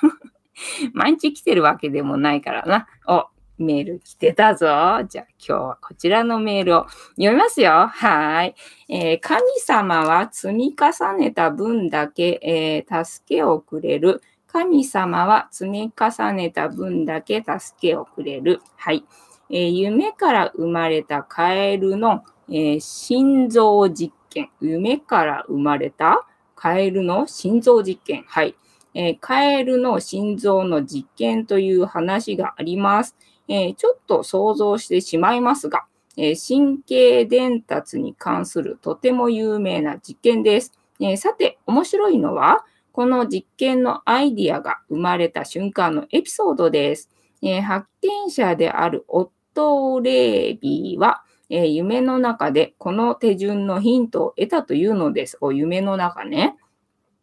[0.93, 2.89] 毎日来てるわけでもないからな。
[3.07, 3.27] お、
[3.59, 4.67] メール来てたぞ。
[5.09, 6.87] じゃあ今日はこちらのメールを
[7.17, 7.87] 読みますよ。
[7.89, 8.55] はい。
[8.89, 14.23] えー、神様は積み重ねた分だけ、えー、助けをくれる。
[14.47, 18.61] 神様は積み重ねた分だけ助けをくれる。
[18.77, 19.05] はい。
[19.51, 28.25] えー、夢から生まれたカエルの、え、心臓実験、夢から生まれたカエルの心臓実験。
[28.27, 28.55] はい。
[28.95, 33.15] え、カエルの心臓の実験という話があります。
[33.49, 35.85] えー、ちょっと想像してしまいますが、
[36.17, 40.73] えー、神経伝達に関するとても有名な実験です。
[41.01, 47.11] えさて、面白いのは、この実験のアイディアが生まれた瞬間のエピソードです。
[47.43, 55.37] え発見者であるオットー・レービーは、え夢の中でこの手順のヒントを得たというのです。
[55.43, 56.57] お夢の中ね。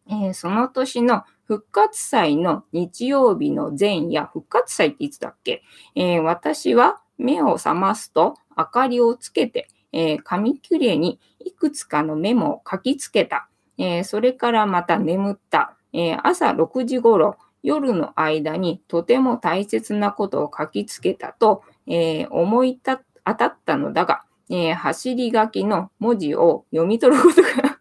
[0.08, 5.62] えその年の復活祭の日曜日の前夜、復活祭っていつだっけ、
[5.94, 13.50] えー、私は目を覚ますと明かりをつけて、えー、紙切れにいくつかのメモを書きつけた。
[13.78, 15.76] えー、それからまた眠った。
[15.96, 22.98] え朝6時頃、夜の間にとても大切なことを書きつけたと、え思い当
[23.36, 27.73] たったのだが、え走り書きの文字を読み取ることが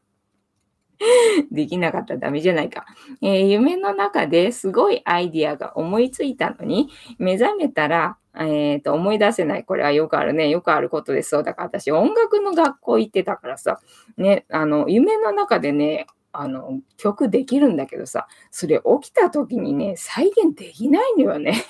[1.52, 2.86] できなかったらダメじゃないか。
[3.20, 6.88] えー、夢の中ですごいアイディアが思いついたのに、
[7.18, 9.64] 目覚めたら、えー、と思い出せない。
[9.64, 10.48] これはよくあるね。
[10.48, 11.30] よくあることです。
[11.30, 13.80] そうだから私音楽の学校行ってたからさ、
[14.16, 21.62] ね、あの、夢の中でね、あの、曲できるんだけどさ、それ起きた時にね、再現できないのよね。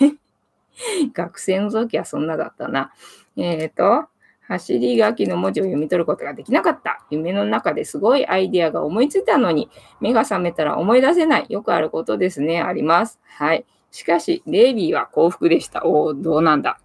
[1.12, 2.92] 学生の時はそんなだったな。
[3.36, 4.08] えっ、ー、と、
[4.52, 7.04] 走り書きの文字を読み取ることができなかった。
[7.10, 11.46] 夢の中ですごいアイディアが思いついたのに、目が覚めたら思い出せない。
[11.48, 12.60] よくあることですね。
[12.60, 13.18] あります。
[13.24, 13.64] はい。
[13.90, 15.86] しかし、レイビーは幸福でした。
[15.86, 16.78] おお、どうなんだ。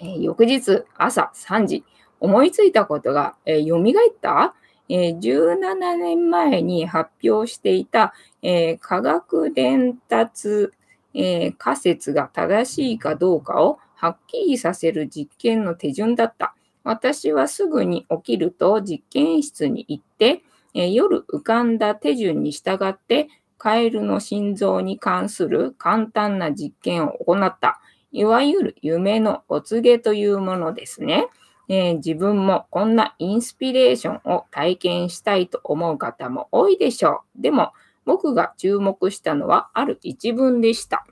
[0.00, 1.84] えー、翌日、朝3時、
[2.20, 4.54] 思いついたことが、えー、蘇った、
[4.88, 10.70] えー、17年前に発表していた、えー、科学伝達、
[11.14, 16.54] えー、仮説が正しいかどうかをはっきりさせる実験の手順だった。
[16.84, 20.42] 私はすぐに起きると実験室に行って、
[20.74, 23.28] え夜浮かんだ手順に従って
[23.58, 27.80] カエルの心臓に関する簡単な実験を行った。
[28.12, 31.26] いわゆる夢のお告げというものですね。
[31.68, 37.42] えー、自分もこんなインスピレーションを体験したいと思う方も多いでしょう。
[37.42, 37.72] でも
[38.04, 41.06] 僕が注目したのはある一文でした。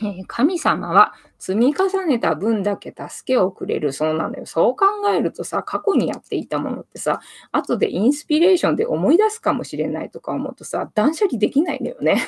[0.00, 4.46] え神様は積み重ねた分だけ助けをくれるそうなのよ。
[4.46, 7.20] そう考えるとさ、過去にやっていたものってさ、
[7.50, 12.22] 後でインスピレーションで思い出すかもしれないとか思うとさ、断捨離できないんだよね。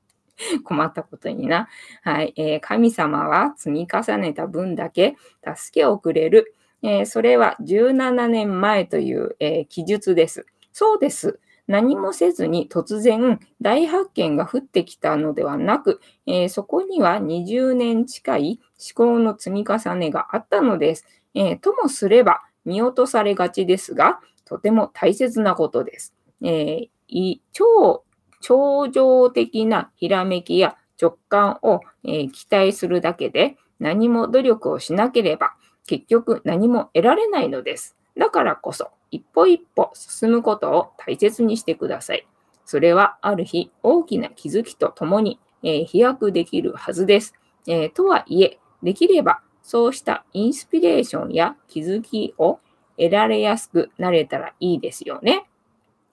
[0.64, 1.68] 困ったことにな。
[2.02, 5.16] はい、えー、神様は積み重ねた分だけ
[5.56, 6.54] 助けをくれる。
[6.82, 10.46] えー、それは17年前という、えー、記述です。
[10.72, 11.40] そうです。
[11.66, 18.60] 何もせずに突然大発見が降ってきたのではなく、えー、そこには20年近い
[18.96, 21.06] 思考の積み重ねがあったのです。
[21.34, 26.14] えー、ともすれば見落とされがちですが、とても大切なことです。
[26.42, 28.04] えー、超
[28.40, 35.54] 超常的なひらめきや直感を、え期待するだけで何も努力をしなければ
[35.86, 37.96] 結局何も得られないのです。
[38.16, 42.26] だからこそ一歩一歩進むことを大切にしてください。
[42.64, 47.34] それはある日大きな気づきとともに、え、飛躍できるはずです。
[47.66, 52.60] え、とはいえ、できればそうしたインスピレーションや気づきを
[52.96, 55.46] 得られやすくなれたらいいですよね。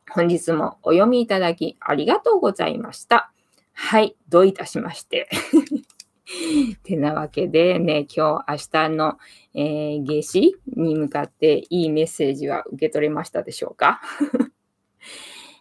[0.09, 3.31] 本日もお読みいただきありがとうございました。
[3.73, 5.29] はい、どういたしまして。
[6.83, 9.17] てなわけでね、今日、明日の、
[9.53, 14.01] えー、夏至に向かっていいメッセージは受け取れましたでしょうか？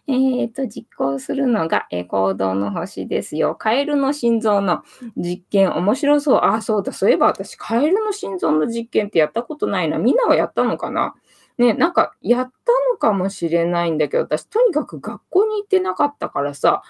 [0.05, 3.55] えっと、実行するのが、えー、行動の星ですよ。
[3.55, 4.83] カエルの心臓の
[5.15, 6.39] 実験、面白そう。
[6.43, 6.91] あ、そうだ。
[6.91, 9.97] そういえば私、カエルの心臓の実験ってやったことないな。
[9.99, 11.15] みんなはやったのかな？
[11.57, 16.81] ね、なんか、やったのかもしれないんだけど、私、とにかく学校に行ってなかったからさ、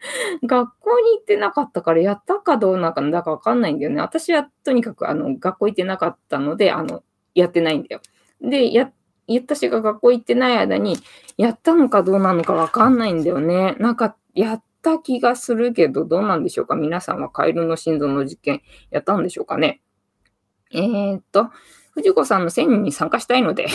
[0.44, 4.00] 学校に行ってなかったからやったかどうなのかわかんないんだよね。
[4.00, 7.02] 私はとにかくあの学校行ってなかったので、あの、
[7.34, 8.00] やってないんだよ。
[8.40, 8.90] で、や、
[9.28, 10.96] 私が学校行ってない間に、
[11.36, 13.76] やったのかどうなのかわかんないんだよね。
[13.78, 16.74] なんか、やった気がするけど、どうなんでしょうか？
[16.74, 19.80] 皆さんはカエルの心臓の実験やったんでしょうかね？
[20.72, 21.50] えー、っと、
[21.92, 23.66] 藤子さんの1000人に参加したいので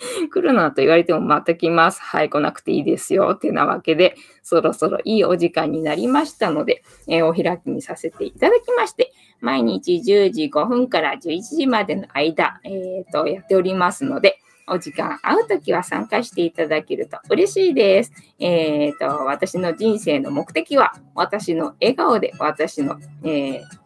[0.30, 2.00] 来るなと言われてもまた来ます。
[2.02, 3.32] はい、来なくていいですよ。
[3.34, 18.12] ってなわけで、そろそろいいお時間になりましたので、えー、お開きにさせていただきまして、毎日10時5分から11時までの間、えー、と、やっておりますので、お時間合うときは参加していただけると嬉しいです。
[18.38, 23.79] えっ、ー、と、私の人生の目的は、私の笑顔で私の、えー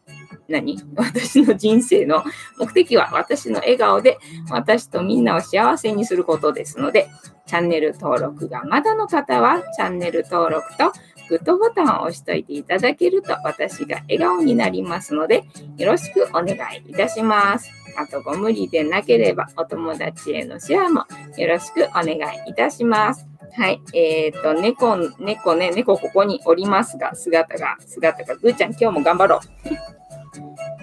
[0.48, 0.78] 何？
[0.96, 2.24] 私の人生の
[2.58, 4.18] 目的は私の笑顔で
[4.50, 7.08] 私とみんなを幸せにすることですので、
[7.46, 10.92] チャンネル登録がまだの方はチャンネル登録と
[11.28, 15.44] グッドボタンを押しといていただけると私が笑顔になりますので、
[15.76, 17.70] よろしくお願いいたします。
[17.96, 22.16] あとご無理でなければお友達へのシェアもよろしくお願
[22.46, 23.26] いいたします。
[23.56, 23.80] はい。
[23.92, 30.03] えっ、ー、と、猫、猫ね、猫ここにおりますが、姿が、姿が、ぐーちゃん今日も頑張ろう。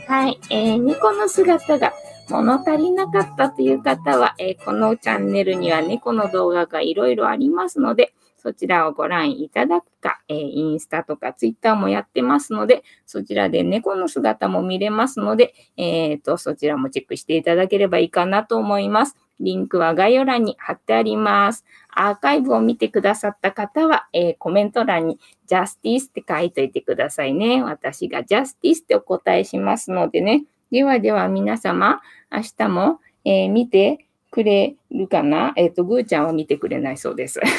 [0.07, 0.39] はい。
[0.49, 1.93] えー、猫の姿が
[2.29, 19.15] 物足りなかったという方は、えー、このチャンネルには猫の動画がいろいろありますので、そちらをご覧いただくか、えー、インスタとかツイッターもやってますので、そちらで猫の姿も見れますので、えー、と、そちらもチェックしていただければいいかなと思います。
[19.41, 21.65] リンクは概要欄に貼ってあります。
[21.89, 27.61] アーカイブを見てくださった方は、えー、コメント欄にジャスティスって書いといてくださいね。
[27.61, 30.45] 私がジャスティスってお答えしますのでね。
[30.71, 35.51] ではでは皆様、明日も、えー、見てくれるかな？
[35.57, 37.41] えっ、ー、と、ぐーちゃんは見てくれないそうです。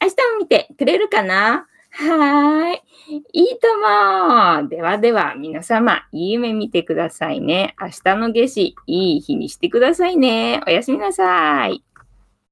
[0.00, 1.66] 明日も見てくれるかな？
[1.90, 2.82] はーい。
[3.08, 4.68] いいとも。
[4.68, 7.74] ではでは、皆様、いい夢見てくださいね。
[7.80, 10.62] 明日の夏至、いい日にしてくださいね。
[10.66, 11.82] おやすみなさい。